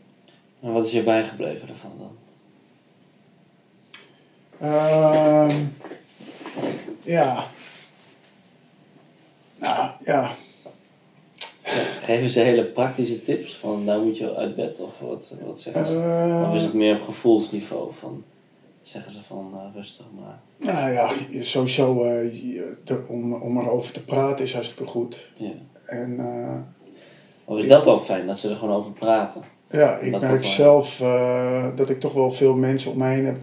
En 0.60 0.72
wat 0.72 0.86
is 0.86 0.92
je 0.92 1.02
bijgebleven 1.02 1.66
daarvan 1.66 1.92
dan? 1.98 2.16
Ehm, 4.58 5.58
ja. 7.02 7.46
Nou, 9.58 9.90
ja. 10.04 10.36
Geef 12.06 12.20
eens 12.20 12.34
hele 12.34 12.64
praktische 12.64 13.22
tips 13.22 13.56
van 13.56 13.84
nou 13.84 14.04
moet 14.04 14.18
je 14.18 14.34
uit 14.34 14.54
bed 14.54 14.80
of 14.80 14.90
wat, 15.00 15.34
wat 15.46 15.60
zeggen 15.60 15.86
ze? 15.86 16.44
Of 16.48 16.54
is 16.54 16.62
het 16.62 16.74
meer 16.74 16.94
op 16.94 17.02
gevoelsniveau 17.02 17.92
van 17.92 18.24
zeggen 18.82 19.12
ze 19.12 19.18
van 19.26 19.52
eh, 19.54 19.74
rustig 19.74 20.06
maar. 20.20 20.38
Nou 20.74 20.92
ja, 20.92 21.10
sowieso 21.42 22.02
eh, 22.04 22.30
te- 22.84 23.02
om, 23.08 23.32
om 23.34 23.58
erover 23.60 23.92
te 23.92 24.04
praten 24.04 24.44
is 24.44 24.54
hartstikke 24.54 24.90
goed. 24.90 25.28
Ja. 25.36 25.50
En 25.86 26.18
eh, 26.18 26.54
Of 27.44 27.58
is 27.58 27.68
dat 27.68 27.86
al 27.86 27.98
fijn 27.98 28.26
dat 28.26 28.38
ze 28.38 28.50
er 28.50 28.56
gewoon 28.56 28.76
over 28.76 28.90
praten? 28.92 29.42
ja, 29.70 29.96
ik 29.98 30.12
Dat 30.12 30.20
merk 30.20 30.32
dat 30.38 30.48
zelf 30.48 31.00
eh, 31.00 31.66
dat 31.76 31.90
ik 31.90 32.00
toch 32.00 32.12
wel 32.12 32.32
veel 32.32 32.54
mensen 32.54 32.90
om 32.90 32.98
me 32.98 33.06
heen 33.08 33.24
heb 33.24 33.36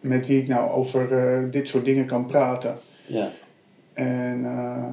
met 0.00 0.26
wie 0.26 0.40
ik 0.40 0.48
nou 0.48 0.70
over 0.70 1.12
eh, 1.18 1.50
dit 1.50 1.68
soort 1.68 1.84
dingen 1.84 2.06
kan 2.06 2.26
praten. 2.26 2.78
Ja. 3.06 3.30
En 3.92 4.42
eh, 4.44 4.84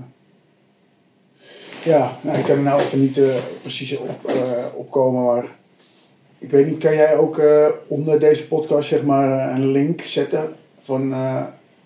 ja, 1.90 2.18
nou, 2.22 2.38
ik 2.38 2.44
kan 2.44 2.56
er 2.56 2.62
nou 2.62 2.82
even 2.82 3.00
niet 3.02 3.18
eh, 3.18 3.26
precies 3.62 3.98
op, 3.98 4.26
eh, 4.26 4.36
opkomen, 4.76 5.24
maar 5.24 5.46
ik 6.38 6.50
weet 6.52 6.66
niet, 6.66 6.78
kan 6.78 6.94
jij 6.96 7.18
ook 7.18 7.38
eh, 7.38 7.68
onder 7.88 8.20
deze 8.20 8.48
podcast 8.48 8.90
zeg 8.90 9.04
maar 9.04 9.56
een 9.56 9.72
link 9.72 10.02
zetten 10.02 10.56
van 10.82 11.14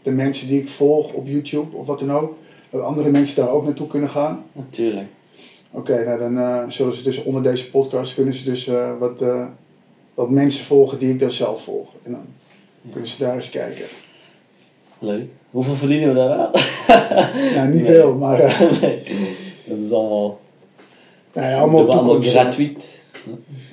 de 0.04 0.12
mensen 0.12 0.48
die 0.48 0.62
ik 0.62 0.70
volg 0.70 1.14
op 1.14 1.28
YouTube 1.28 1.76
of 1.78 1.88
wat 1.88 2.00
dan 2.00 2.12
ook? 2.12 2.38
Dat 2.70 2.82
andere 2.82 3.10
mensen 3.10 3.44
daar 3.44 3.54
ook 3.54 3.64
naartoe 3.66 3.88
kunnen 3.88 4.10
gaan? 4.10 4.44
Natuurlijk. 4.52 5.08
Oké, 5.72 6.04
nou 6.06 6.34
dan 6.34 6.72
zullen 6.72 6.96
ze 6.96 7.04
dus 7.04 7.24
onder 7.24 7.44
deze 7.44 7.70
podcast 7.70 8.14
kunnen 8.14 8.34
ze 8.34 8.44
dus 8.44 8.72
wat, 9.00 9.24
wat 10.14 10.30
mensen 10.30 10.66
volgen 10.66 11.00
die 11.00 11.10
ik 11.10 11.20
dan 11.20 11.32
zelf 11.32 11.64
volg. 11.64 11.90
En 12.04 12.12
dan 12.12 12.26
Kunnen 12.92 13.10
ze 13.10 13.24
daar 13.24 13.36
eens 13.36 13.50
kijken. 13.50 13.86
Leuk. 15.00 15.26
Hoeveel 15.52 15.76
verdienen 15.76 16.10
we 16.10 16.16
daaraan? 16.16 16.52
Nou, 17.56 17.68
niet 17.68 17.82
Nee. 17.82 17.86
veel, 17.86 18.16
maar 18.16 18.38
nee. 18.82 19.02
Dat 19.64 19.78
is 19.78 19.92
allemaal, 19.92 20.40
nou 21.34 21.48
ja, 21.48 21.60
allemaal 21.60 21.86
we 21.86 21.92
allemaal 21.92 22.12
toekomst. 22.12 22.30
gratuit. 22.30 23.02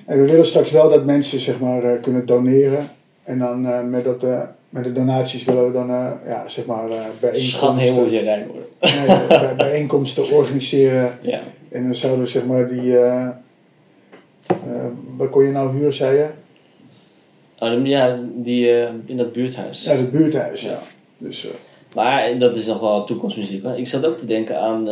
En 0.07 0.20
we 0.20 0.26
willen 0.31 0.46
straks 0.46 0.70
wel 0.70 0.88
dat 0.90 1.05
mensen 1.05 1.40
zeg 1.40 1.61
maar, 1.61 1.83
eh, 1.85 2.03
kunnen 2.03 2.26
doneren. 2.26 2.88
En 3.22 3.38
dan 3.38 3.66
eh, 3.66 3.83
met, 3.83 4.05
dat, 4.05 4.22
eh, 4.24 4.40
met 4.68 4.85
de 4.85 4.92
donaties 4.92 5.44
willen 5.44 5.66
we 5.66 5.72
dan 5.72 5.88
ja, 6.26 6.44
zeg 6.48 6.66
maar, 6.66 6.88
bijeenkomsten, 7.20 8.11
je 8.11 8.20
rijk 8.20 8.46
worden. 8.46 8.66
nee, 9.07 9.26
bij- 9.29 9.55
bijeenkomsten 9.57 10.31
organiseren. 10.31 11.18
Ja. 11.22 11.40
En 11.68 11.83
dan 11.85 11.94
zouden 11.94 12.24
we 12.24 12.31
zeg 12.31 12.46
maar 12.46 12.68
die. 12.68 12.96
wat 15.16 15.31
kon 15.31 15.44
je 15.44 15.50
nou 15.50 15.76
huren, 15.76 15.94
zei 15.94 16.16
je? 16.16 16.26
Oh, 17.59 17.87
ja, 17.87 18.18
die 18.35 18.68
in 19.07 19.16
dat 19.16 19.33
buurthuis. 19.33 19.85
Ja, 19.85 19.90
het 19.92 20.11
buurthuis, 20.11 20.62
ja. 20.62 20.70
Ja. 20.70 20.79
Dus 21.18 21.48
Maar 21.94 22.38
dat 22.38 22.57
is 22.57 22.66
nog 22.66 22.81
wel 22.81 23.05
toekomstmuziek 23.05 23.62
hoor. 23.62 23.79
Ik 23.79 23.87
zat 23.87 24.07
ook 24.07 24.18
te 24.18 24.26
denken 24.26 24.61
aan, 24.61 24.88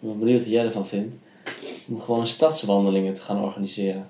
ik 0.00 0.08
ben 0.08 0.18
benieuwd 0.18 0.42
wat 0.42 0.52
jij 0.52 0.64
ervan 0.64 0.86
vindt, 0.86 1.14
om 1.88 2.00
gewoon 2.00 2.26
stadswandelingen 2.26 3.12
te 3.12 3.20
gaan 3.20 3.42
organiseren. 3.44 4.08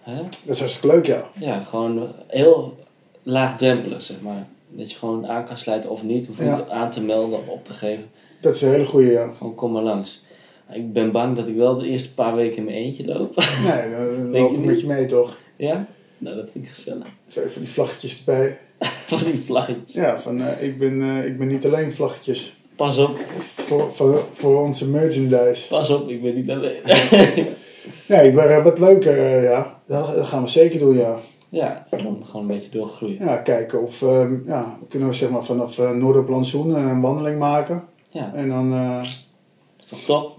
Hè? 0.00 0.22
dat 0.44 0.54
is 0.54 0.58
hartstikke 0.58 0.96
leuk, 0.96 1.06
ja. 1.06 1.30
Ja, 1.38 1.62
gewoon 1.62 2.12
heel 2.26 2.76
laagdrempelig 3.22 4.02
zeg 4.02 4.20
maar. 4.20 4.46
Dat 4.68 4.90
je 4.92 4.98
gewoon 4.98 5.26
aan 5.26 5.44
kan 5.44 5.58
sluiten 5.58 5.90
of 5.90 6.02
niet, 6.02 6.26
hoef 6.26 6.38
Ja. 6.38 6.56
niet 6.56 6.68
aan 6.68 6.90
te 6.90 7.02
melden 7.02 7.38
of 7.38 7.46
op 7.48 7.64
te 7.64 7.72
geven. 7.72 8.04
Dat 8.40 8.54
is 8.54 8.62
een 8.62 8.70
hele 8.70 8.86
goede, 8.86 9.10
ja. 9.10 9.32
Gewoon 9.38 9.54
kom 9.54 9.72
maar 9.72 9.82
langs. 9.82 10.22
Ik 10.72 10.92
ben 10.92 11.12
bang 11.12 11.36
dat 11.36 11.48
ik 11.48 11.56
wel 11.56 11.78
de 11.78 11.86
eerste 11.86 12.14
paar 12.14 12.34
weken 12.36 12.56
in 12.56 12.64
mijn 12.64 12.76
eentje 12.76 13.04
loop. 13.04 13.34
Nee, 13.64 13.90
dan 13.90 14.30
loop 14.40 14.52
ik 14.52 14.64
met 14.64 14.80
je 14.80 14.86
mee, 14.86 15.06
toch? 15.06 15.36
ja? 15.56 15.86
Nou, 16.18 16.36
dat 16.36 16.50
vind 16.50 16.64
ik 16.64 16.70
gezellig. 16.70 17.06
Van 17.52 17.62
die 17.62 17.68
vlaggetjes 17.68 18.18
erbij. 18.18 18.58
Van 18.80 19.18
die 19.24 19.40
vlaggetjes. 19.40 19.92
Ja, 19.92 20.18
van 20.18 20.40
eh, 20.40 20.62
ik, 20.62 20.78
ben, 20.78 21.02
eh, 21.02 21.26
ik 21.26 21.38
ben 21.38 21.46
niet 21.46 21.64
alleen 21.66 21.92
vlaggetjes. 21.92 22.54
Pas 22.78 22.98
op, 22.98 23.18
Voor, 23.56 23.92
voor, 23.92 24.24
voor 24.32 24.62
onze 24.62 24.88
merchandise. 24.88 25.68
pas 25.68 25.90
op, 25.90 26.08
ik 26.08 26.22
ben 26.22 26.34
niet 26.34 26.50
alleen. 26.50 26.72
Nee, 28.06 28.32
maar 28.32 28.46
eh, 28.50 28.64
wat 28.64 28.78
leuker, 28.78 29.18
eh, 29.18 29.42
ja. 29.42 29.80
Dat, 29.86 30.26
gaan 30.26 30.42
we 30.42 30.48
zeker 30.48 30.78
doen, 30.78 30.96
ja. 30.96 31.16
ja, 31.48 31.86
en 31.90 32.02
dan 32.04 32.22
gewoon 32.24 32.40
een 32.42 32.46
beetje 32.54 32.70
doorgroeien. 32.70 33.24
Ja, 33.24 33.36
kijken 33.36 33.82
of 33.82 34.02
ehm, 34.02 34.36
ja, 34.46 34.76
kunnen 34.88 35.08
we 35.08 35.14
zeg 35.14 35.30
maar 35.30 35.44
vanaf 35.44 35.78
uh, 35.78 35.90
Noorderplantsoen 35.90 36.74
een 36.74 37.00
wandeling 37.00 37.38
maken. 37.38 37.84
Ja, 38.10 38.32
En 38.34 38.48
dan, 38.48 39.00
is 39.80 39.84
toch 39.84 40.00
top? 40.00 40.36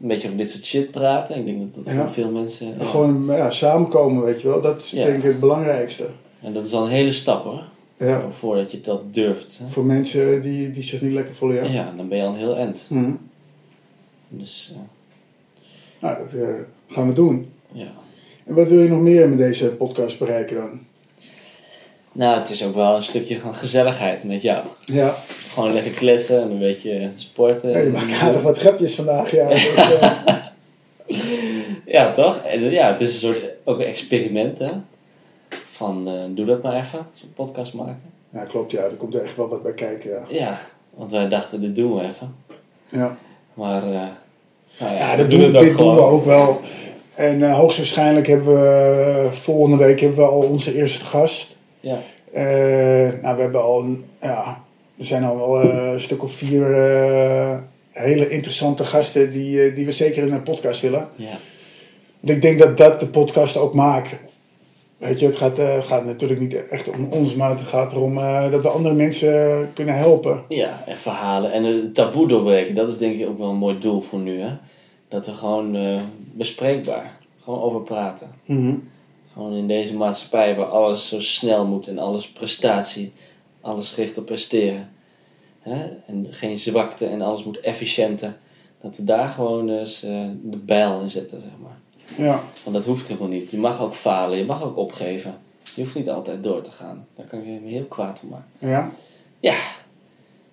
Een 0.00 0.08
beetje 0.08 0.26
over 0.26 0.38
dit 0.40 0.50
soort 0.50 0.66
shit 0.66 0.90
praten. 0.90 1.36
Ik 1.36 1.44
denk 1.44 1.58
dat 1.74 1.84
dat 1.84 1.94
Ja. 1.94 2.00
voor 2.00 2.10
veel 2.10 2.30
mensen... 2.30 2.66
ja. 2.78 2.84
gewoon 2.84 3.24
ja, 3.26 3.50
samenkomen, 3.50 4.24
weet 4.24 4.40
je 4.40 4.48
wel. 4.48 4.60
Dat 4.60 4.80
is 4.82 4.90
Ja. 4.90 5.04
denk 5.04 5.16
ik 5.16 5.22
het 5.22 5.40
belangrijkste. 5.40 6.06
En 6.42 6.52
dat 6.52 6.64
is 6.64 6.72
al 6.72 6.84
een 6.84 6.90
hele 6.90 7.12
stap 7.12 7.44
hoor. 7.44 7.62
Ja. 7.98 8.20
Voor- 8.20 8.32
Voordat 8.32 8.70
je 8.70 8.80
dat 8.80 9.14
durft. 9.14 9.58
Hè? 9.62 9.68
Voor 9.68 9.84
mensen 9.84 10.40
die, 10.40 10.70
die 10.70 10.82
zich 10.82 11.00
niet 11.02 11.12
lekker 11.12 11.34
voelen, 11.34 11.64
ja. 11.64 11.70
Ja. 11.70 11.92
dan 11.96 12.08
ben 12.08 12.18
je 12.18 12.24
al 12.24 12.28
een 12.32 12.36
heel 12.38 12.56
eind. 12.56 12.84
Mhm. 12.88 13.12
Dus 14.28 14.72
eh, 14.74 14.80
Nou, 16.00 16.18
dat 16.18 16.32
eh, 16.32 16.48
gaan 16.88 17.06
we 17.08 17.12
doen. 17.12 17.52
ja. 17.72 17.92
En 18.46 18.54
wat 18.54 18.68
wil 18.68 18.80
je 18.82 18.88
nog 18.88 19.00
meer 19.00 19.28
met 19.28 19.38
deze 19.38 19.66
podcast 19.68 20.18
bereiken 20.18 20.56
dan? 20.56 20.80
Nou, 22.12 22.38
het 22.38 22.50
is 22.50 22.64
ook 22.66 22.74
wel 22.74 22.96
een 22.96 23.02
stukje 23.02 23.38
van 23.38 23.54
gezelligheid 23.54 24.24
met 24.24 24.42
jou. 24.42 24.66
Ja, 24.84 25.14
Gewoon 25.52 25.72
lekker 25.72 25.92
kletsen 25.92 26.42
en 26.42 26.50
een 26.50 26.58
beetje 26.58 27.10
sporten. 27.16 27.70
ja 27.70 27.78
je 27.78 27.90
maakt 27.90 28.20
aardig 28.20 28.42
wat 28.42 28.58
grapjes 28.58 28.94
vandaag, 28.94 29.30
ja. 29.30 29.48
Dus, 29.56 29.76
eh, 30.00 30.36
Ja, 31.86 32.12
toch? 32.12 32.36
En, 32.44 32.62
eh, 32.64 32.72
ja, 32.72 32.92
het 32.92 33.00
is 33.00 33.12
een 33.14 33.20
soort 33.20 33.42
ook 33.64 33.78
een 33.78 33.86
experiment, 33.86 34.58
hè? 34.58 34.70
Van, 35.78 36.08
eh, 36.08 36.12
doe 36.28 36.46
dat 36.46 36.62
maar 36.62 36.74
even, 36.74 37.06
zo'n 37.14 37.32
podcast 37.34 37.74
maken. 37.74 38.00
ja, 38.32 38.42
klopt, 38.42 38.70
ja. 38.72 38.82
Er 38.82 38.90
komt 38.94 39.14
er 39.14 39.22
echt 39.22 39.36
wel 39.36 39.48
wat 39.48 39.62
bij 39.62 39.72
kijken, 39.72 40.10
ja. 40.10 40.22
Ja, 40.28 40.58
want 40.94 41.10
wij 41.10 41.28
dachten, 41.28 41.60
dit 41.60 41.74
doen 41.74 41.94
we 41.94 42.02
even. 42.06 42.34
Ja, 42.88 43.16
Maar, 43.54 43.82
eh 43.82 43.88
nou 44.78 44.92
ja, 44.94 44.98
ja 44.98 45.16
dat 45.16 45.30
doen, 45.30 45.52
dit 45.52 45.78
doen 45.78 45.94
we 45.94 46.00
ook 46.00 46.24
wel. 46.24 46.60
En 47.14 47.42
eh, 47.42 47.56
hoogstwaarschijnlijk 47.58 48.26
hebben 48.26 48.54
we 48.54 49.28
volgende 49.30 49.76
week 49.84 50.00
hebben 50.00 50.18
we 50.18 50.24
al 50.24 50.40
onze 50.42 50.74
eerste 50.76 51.04
gast. 51.04 51.56
Ja, 51.80 51.98
nou, 53.22 53.36
we 53.36 53.40
hebben 53.42 53.62
al, 53.62 53.80
een- 53.80 54.04
ja, 54.22 54.62
er 54.98 55.04
zijn 55.04 55.24
al 55.24 55.36
wel 55.36 55.62
een 55.64 56.00
stuk 56.00 56.22
of 56.22 56.32
vier 56.32 56.64
hele 57.92 58.28
interessante 58.28 58.84
gasten 58.84 59.30
die, 59.30 59.72
die 59.72 59.84
we 59.84 59.92
zeker 59.92 60.26
in 60.26 60.32
een 60.32 60.42
podcast 60.42 60.80
willen. 60.80 61.08
ja, 61.16 61.38
Ik 62.20 62.42
denk 62.42 62.58
dat 62.58 62.76
dat 62.76 63.00
de 63.00 63.06
podcast 63.06 63.56
ook 63.56 63.74
maakt. 63.74 64.16
Weet 64.98 65.20
je, 65.20 65.26
het 65.26 65.36
gaat, 65.36 65.58
eh, 65.58 65.82
gaat 65.82 66.04
natuurlijk 66.04 66.40
niet 66.40 66.68
echt 66.68 66.90
om 66.90 67.12
ons, 67.12 67.34
maar 67.34 67.50
het 67.50 67.60
gaat 67.60 67.92
erom 67.92 68.18
eh, 68.18 68.50
dat 68.50 68.62
we 68.62 68.68
andere 68.68 68.94
mensen 68.94 69.70
kunnen 69.74 69.96
helpen. 69.96 70.44
ja, 70.48 70.82
en 70.86 70.98
verhalen. 70.98 71.52
En 71.52 71.64
het 71.64 71.94
taboe 71.94 72.28
doorbreken, 72.28 72.74
dat 72.74 72.88
is 72.88 72.98
denk 72.98 73.20
ik 73.20 73.28
ook 73.28 73.38
wel 73.38 73.48
een 73.48 73.56
mooi 73.56 73.78
doel 73.78 74.00
voor 74.00 74.18
nu, 74.18 74.40
hè? 74.40 74.56
Dat 75.08 75.26
we 75.26 75.32
gewoon 75.32 75.76
eh, 75.76 76.00
bespreekbaar, 76.32 77.18
gewoon 77.42 77.60
over 77.60 77.82
praten. 77.82 78.30
Gewoon 79.32 79.52
in 79.54 79.66
deze 79.66 79.94
maatschappij 79.94 80.56
waar 80.56 80.66
alles 80.66 81.08
zo 81.08 81.20
snel 81.20 81.66
moet 81.66 81.86
en 81.86 81.98
alles 81.98 82.28
prestatie, 82.28 83.12
alles 83.60 83.90
gericht 83.90 84.18
op 84.18 84.26
presteren. 84.26 84.88
Hè? 85.60 85.86
En 86.06 86.26
geen 86.30 86.58
zwakte 86.58 87.06
en 87.06 87.22
alles 87.22 87.44
moet 87.44 87.60
efficiënter. 87.60 88.36
Dat 88.80 88.96
we 88.96 89.04
daar 89.04 89.28
gewoon 89.28 89.68
eens 89.68 90.00
de 90.00 90.58
bijl 90.64 91.00
in 91.00 91.10
zetten, 91.10 91.40
zeg 91.40 91.50
maar. 91.62 91.78
Ja, 92.16 92.42
Want 92.64 92.76
dat 92.76 92.84
hoeft 92.84 93.08
helemaal 93.08 93.28
niet. 93.28 93.50
Je 93.50 93.58
mag 93.58 93.80
ook 93.80 93.94
falen, 93.94 94.38
je 94.38 94.44
mag 94.44 94.62
ook 94.62 94.76
opgeven. 94.76 95.34
Je 95.74 95.82
hoeft 95.82 95.94
niet 95.94 96.10
altijd 96.10 96.42
door 96.42 96.60
te 96.62 96.70
gaan. 96.70 97.06
Daar 97.16 97.26
kan 97.26 97.44
je 97.52 97.60
me 97.60 97.68
heel 97.68 97.84
kwaad 97.84 98.18
van 98.18 98.28
maken. 98.28 98.48
ja. 98.58 98.90
Ja, 99.40 99.56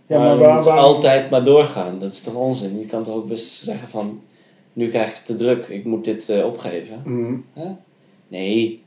Ja, 0.07 0.19
maar, 0.19 0.37
maar 0.37 0.57
je 0.57 0.63
waar, 0.63 0.77
altijd 0.77 1.29
maar 1.29 1.43
doorgaan. 1.43 1.99
Dat 1.99 2.11
is 2.11 2.21
toch 2.21 2.33
onzin? 2.33 2.79
Je 2.79 2.85
kan 2.85 3.03
toch 3.03 3.15
ook 3.15 3.27
best 3.27 3.47
zeggen 3.47 3.87
van... 3.87 4.21
Nu 4.73 4.89
krijg 4.89 5.09
ik 5.09 5.15
het 5.15 5.25
te 5.25 5.35
druk, 5.35 5.67
ik 5.67 5.85
moet 5.85 6.05
dit 6.05 6.29
eh, 6.29 6.45
opgeven. 6.45 7.01
Mhm? 7.05 7.71
Nee, 8.27 8.81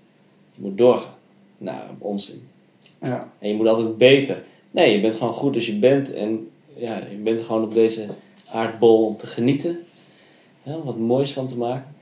je 0.54 0.62
moet 0.62 0.78
doorgaan. 0.78 1.14
Nou, 1.58 1.80
onzin. 1.98 2.48
ja. 3.02 3.28
En 3.38 3.48
je 3.48 3.54
moet 3.54 3.66
altijd 3.66 3.98
beter. 3.98 4.42
Nee, 4.70 4.92
je 4.92 5.00
bent 5.00 5.14
gewoon 5.16 5.32
goed 5.32 5.54
als 5.54 5.66
je 5.66 5.78
bent. 5.78 6.12
En 6.12 6.50
ja, 6.74 6.96
je 7.10 7.16
bent 7.16 7.40
gewoon 7.40 7.62
op 7.62 7.74
deze 7.74 8.06
aardbol 8.52 9.04
om 9.06 9.16
te 9.16 9.26
genieten. 9.26 9.78
Hè, 10.62 10.74
om 10.76 10.84
wat 10.84 10.98
moois 10.98 11.32
van 11.32 11.46
te 11.46 11.56
maken. 11.56 11.94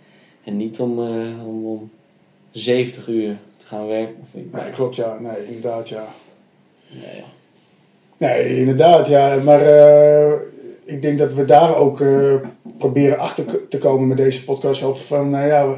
En 0.47 0.57
niet 0.57 0.81
om, 0.81 0.99
eh, 0.99 1.47
om, 1.47 1.67
om 1.67 1.91
70 2.51 3.09
uur 3.09 3.37
te 3.57 3.67
gaan 3.67 3.87
werken. 3.87 4.15
Of, 4.23 4.41
ik- 4.41 4.53
Nee, 4.53 4.71
klopt, 4.71 4.97
ja. 4.97 5.19
Nee, 5.21 5.47
inderdaad, 5.47 5.89
ja. 5.89 6.05
nee, 6.91 7.17
ja. 7.17 7.25
Nee, 8.17 8.59
inderdaad, 8.59 9.07
ja. 9.09 9.37
Maar 9.45 9.61
eh, 9.61 10.33
ik 10.85 11.03
denk 11.03 11.19
dat 11.19 11.33
we 11.35 11.45
daar 11.45 11.77
ook 11.77 12.01
eh, 12.01 12.35
proberen 12.79 13.19
achter 13.19 13.69
te 13.69 13.79
komen 13.79 14.09
met 14.09 14.17
deze 14.17 14.45
podcast. 14.45 14.83
Over 14.83 15.05
van, 15.05 15.31
nou 15.31 15.47
ja, 15.47 15.69
we- 15.69 15.77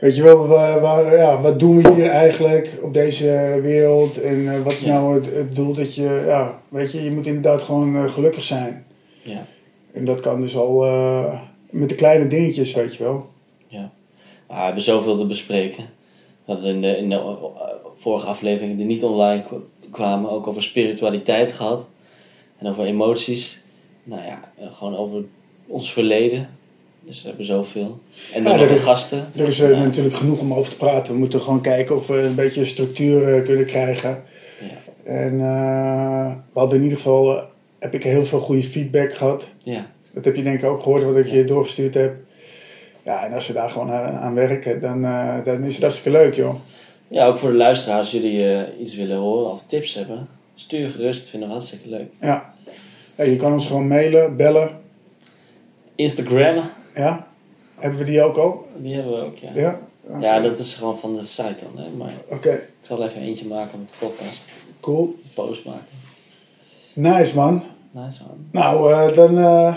weet 0.00 0.16
je 0.16 0.22
wel, 0.22 0.46
wa- 0.46 1.00
ja, 1.12 1.40
wat 1.40 1.58
doen 1.58 1.82
we 1.82 1.94
hier 1.94 2.08
eigenlijk 2.10 2.78
op 2.82 2.94
deze 2.94 3.58
wereld? 3.62 4.20
En 4.22 4.62
wat 4.62 4.72
is 4.72 4.80
Ja. 4.80 4.92
nou 4.92 5.14
het, 5.14 5.34
het 5.34 5.54
doel 5.54 5.74
dat 5.74 5.94
je, 5.94 6.22
ja, 6.26 6.60
weet 6.68 6.92
je, 6.92 7.02
je 7.04 7.10
moet 7.10 7.26
inderdaad 7.26 7.62
gewoon 7.62 8.10
gelukkig 8.10 8.42
zijn. 8.44 8.84
Ja. 9.22 9.44
En 9.92 10.04
dat 10.04 10.20
kan 10.20 10.40
dus 10.40 10.56
al 10.56 10.84
met 11.70 11.88
de 11.88 11.94
kleine 11.94 12.26
dingetjes, 12.26 12.74
weet 12.74 12.94
je 12.94 13.02
wel. 13.04 13.30
Maar 14.52 14.60
we 14.60 14.66
hebben 14.66 14.82
zoveel 14.84 15.18
te 15.18 15.26
bespreken. 15.26 15.84
We 16.44 16.52
hadden 16.52 16.74
in 16.74 16.80
de, 16.80 16.96
in 16.96 17.08
de 17.08 17.14
eh, 17.14 17.32
vorige 17.96 18.26
afleveringen 18.26 18.76
die 18.76 18.86
niet 18.86 19.04
online 19.04 19.42
kwamen 19.90 20.30
ook 20.30 20.46
over 20.46 20.62
spiritualiteit 20.62 21.52
gehad. 21.52 21.86
En 22.58 22.68
over 22.68 22.84
emoties. 22.84 23.62
Nou 24.04 24.22
ja, 24.22 24.52
eh, 24.58 24.66
gewoon 24.72 24.96
over 24.96 25.22
ons 25.66 25.92
verleden. 25.92 26.48
Dus 27.00 27.22
we 27.22 27.28
hebben 27.28 27.46
zoveel. 27.46 27.98
En 28.34 28.44
dan 28.44 28.58
Ja, 28.58 28.66
de 28.66 28.76
gasten. 28.76 29.30
Er 29.36 29.46
is 29.46 29.60
eh, 29.60 29.70
Ja. 29.70 29.84
natuurlijk 29.84 30.14
genoeg 30.14 30.40
om 30.40 30.54
over 30.54 30.72
te 30.72 30.78
praten. 30.78 31.12
We 31.12 31.18
moeten 31.18 31.40
gewoon 31.40 31.60
kijken 31.60 31.96
of 31.96 32.06
we 32.06 32.18
een 32.20 32.34
beetje 32.34 32.64
structuur 32.64 33.42
kunnen 33.42 33.66
krijgen. 33.66 34.22
Ja. 34.60 35.10
En 35.12 35.38
we 36.52 36.58
hadden 36.58 36.76
in 36.78 36.82
ieder 36.82 36.98
geval, 36.98 37.40
heb 37.78 37.94
ik 37.94 38.02
heel 38.02 38.24
veel 38.24 38.40
goede 38.40 38.62
feedback 38.62 39.14
gehad. 39.14 39.48
Ja. 39.62 39.86
Dat 40.14 40.24
heb 40.24 40.36
je 40.36 40.42
denk 40.42 40.62
ik 40.62 40.68
ook 40.68 40.82
gehoord 40.82 41.02
wat 41.02 41.16
ik 41.16 41.26
je 41.26 41.44
doorgestuurd 41.44 41.94
heb. 41.94 42.14
Ja, 43.02 43.24
en 43.24 43.32
als 43.32 43.46
we 43.46 43.52
daar 43.52 43.70
gewoon 43.70 43.90
aan, 43.90 44.14
aan 44.18 44.34
werken, 44.34 44.80
dan, 44.80 45.04
eh, 45.04 45.34
dan 45.44 45.64
is 45.64 45.74
het 45.74 45.82
hartstikke 45.82 46.18
leuk, 46.18 46.34
joh. 46.34 46.54
ja, 47.08 47.26
ook 47.26 47.38
voor 47.38 47.50
de 47.50 47.56
luisteraars, 47.56 47.98
als 47.98 48.10
jullie 48.10 48.54
eh, 48.54 48.80
iets 48.80 48.94
willen 48.94 49.16
horen 49.16 49.50
of 49.50 49.62
tips 49.66 49.94
hebben. 49.94 50.28
Stuur 50.54 50.90
gerust, 50.90 51.20
dat 51.20 51.28
vinden 51.28 51.48
we 51.48 51.54
hartstikke 51.54 51.88
leuk. 51.88 52.08
Ja. 52.20 52.54
Ja, 53.16 53.24
je 53.24 53.36
kan 53.36 53.52
ons 53.52 53.66
gewoon 53.66 53.86
mailen, 53.88 54.36
bellen. 54.36 54.70
Instagram, 55.94 56.62
Ja. 56.94 57.26
Hebben 57.78 57.98
we 57.98 58.04
die 58.04 58.22
ook 58.22 58.36
al? 58.36 58.66
die 58.76 58.94
hebben 58.94 59.12
we 59.12 59.24
ook, 59.24 59.36
ja. 59.36 59.50
Ja. 59.54 59.78
Ja, 60.20 60.40
dat 60.40 60.58
is 60.58 60.74
gewoon 60.74 60.98
van 60.98 61.12
de 61.14 61.26
site 61.26 61.54
dan, 61.74 61.84
hè. 61.84 61.90
Maar 61.90 62.12
Oké, 62.28 62.50
ik 62.52 62.68
zal 62.80 63.02
even 63.04 63.20
eentje 63.22 63.46
maken 63.46 63.78
met 63.78 63.88
de 63.88 64.06
podcast. 64.06 64.44
cool. 64.80 65.02
Een 65.04 65.30
post 65.34 65.64
maken. 65.64 65.84
Nice, 66.94 67.36
man. 67.36 67.62
Nice 67.90 68.22
man. 68.26 68.46
Nou, 68.50 68.92
eh, 68.92 69.16
dan... 69.16 69.38
eh, 69.38 69.76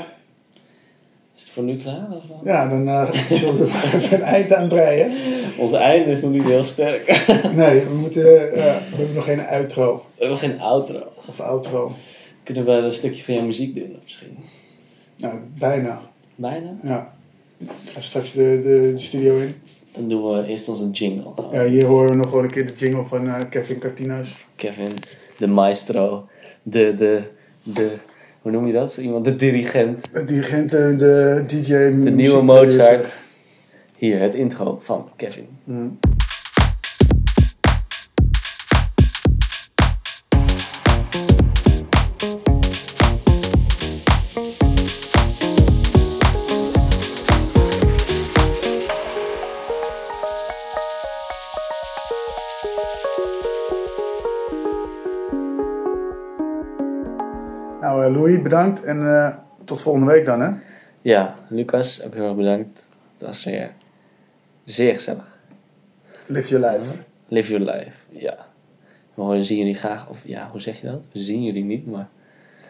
Is 1.35 1.41
het 1.41 1.49
voor 1.49 1.63
nu 1.63 1.77
klaar? 1.77 2.07
Of? 2.11 2.23
Ja, 2.43 2.67
dan 2.67 2.87
eh, 2.87 3.11
zullen 3.29 3.57
we 3.57 3.67
maar 3.67 3.93
even 3.93 4.17
een 4.17 4.23
eind 4.23 4.53
aan 4.53 4.67
breien. 4.67 5.11
Onze 5.57 5.77
einde 5.77 6.11
is 6.11 6.21
nog 6.21 6.31
niet 6.31 6.43
heel 6.43 6.63
sterk. 6.63 7.25
Nee, 7.55 7.81
we, 7.81 7.93
moeten, 7.93 8.53
eh, 8.53 8.75
we 8.89 8.95
hebben 8.95 9.15
nog 9.15 9.25
geen 9.25 9.47
outro. 9.47 10.05
We 10.15 10.19
hebben 10.19 10.37
geen 10.37 10.59
outro. 10.59 11.03
Of 11.27 11.39
outro. 11.39 11.91
Kunnen 12.43 12.65
we 12.65 12.71
een 12.71 12.93
stukje 12.93 13.23
van 13.23 13.33
jouw 13.33 13.45
muziek 13.45 13.75
doen 13.75 13.99
misschien? 14.03 14.37
Nou, 15.15 15.33
bijna. 15.59 16.01
Bijna? 16.35 16.77
Ja. 16.83 17.13
Ik 17.57 17.69
ga 17.93 18.01
straks 18.01 18.31
de, 18.31 18.59
de, 18.63 18.91
de 18.95 19.01
studio 19.01 19.37
in. 19.37 19.55
Dan 19.91 20.09
doen 20.09 20.31
we 20.31 20.47
eerst 20.47 20.69
onze 20.69 20.89
jingle. 20.89 21.31
Ja, 21.51 21.63
hier 21.63 21.85
horen 21.85 22.09
we 22.09 22.15
nog 22.15 22.31
wel 22.31 22.43
een 22.43 22.51
keer 22.51 22.65
de 22.65 22.73
jingle 22.73 23.05
van 23.05 23.27
eh, 23.27 23.41
Kevin 23.49 23.79
Cartina's. 23.79 24.45
Kevin, 24.55 24.91
de 25.37 25.47
maestro, 25.47 26.27
de, 26.63 26.95
de, 26.95 27.21
de, 27.63 27.95
hoe 28.45 28.53
noem 28.53 28.67
je 28.67 28.73
dat? 28.73 28.93
Zo 28.93 29.01
iemand, 29.01 29.25
de 29.25 29.35
dirigent, 29.35 30.01
De 30.13 30.23
dirigent 30.23 30.73
en 30.73 30.97
de 30.97 31.43
DJ. 31.47 31.67
de 31.69 32.11
nieuwe. 32.11 32.41
Mozart. 32.43 33.17
Hier, 33.97 34.19
het 34.19 34.33
intro 34.33 34.79
van 34.81 35.09
Kevin. 35.15 35.47
Mm. 35.63 35.97
Bedankt 58.55 58.83
en 58.83 59.07
eh, 59.15 59.35
tot 59.65 59.81
volgende 59.81 60.11
week 60.11 60.25
dan, 60.25 60.41
hè? 60.41 60.49
Ja, 61.01 61.35
Lucas, 61.47 62.03
ook 62.03 62.13
heel 62.13 62.27
erg 62.27 62.35
bedankt. 62.35 62.89
Dat 63.17 63.27
was 63.27 63.43
weer 63.43 63.71
zeer 64.63 64.93
gezellig. 64.93 65.37
Live 66.25 66.57
your 66.57 66.71
life. 66.77 66.95
Live 67.27 67.51
your 67.57 67.71
life, 67.71 67.97
ja. 68.09 68.45
We 69.13 69.43
zien 69.43 69.57
jullie 69.57 69.75
graag, 69.75 70.09
of 70.09 70.27
ja, 70.27 70.49
hoe 70.51 70.61
zeg 70.61 70.81
je 70.81 70.87
dat? 70.87 71.07
We 71.11 71.19
zien 71.19 71.43
jullie 71.43 71.63
niet, 71.63 71.87
maar 71.87 72.07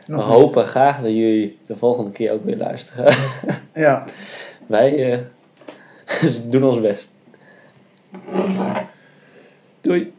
Nog 0.07 0.25
we 0.25 0.31
niet. 0.31 0.41
hopen 0.41 0.65
graag 0.65 1.01
dat 1.01 1.11
jullie 1.11 1.57
de 1.65 1.75
volgende 1.75 2.11
keer 2.11 2.31
ook 2.31 2.43
weer 2.45 2.57
luisteren. 2.57 3.15
Ja. 3.73 4.05
Wij 4.67 5.13
eh, 5.13 5.19
doen 6.51 6.63
ons 6.63 6.81
best. 6.81 7.09
Doei. 9.81 10.13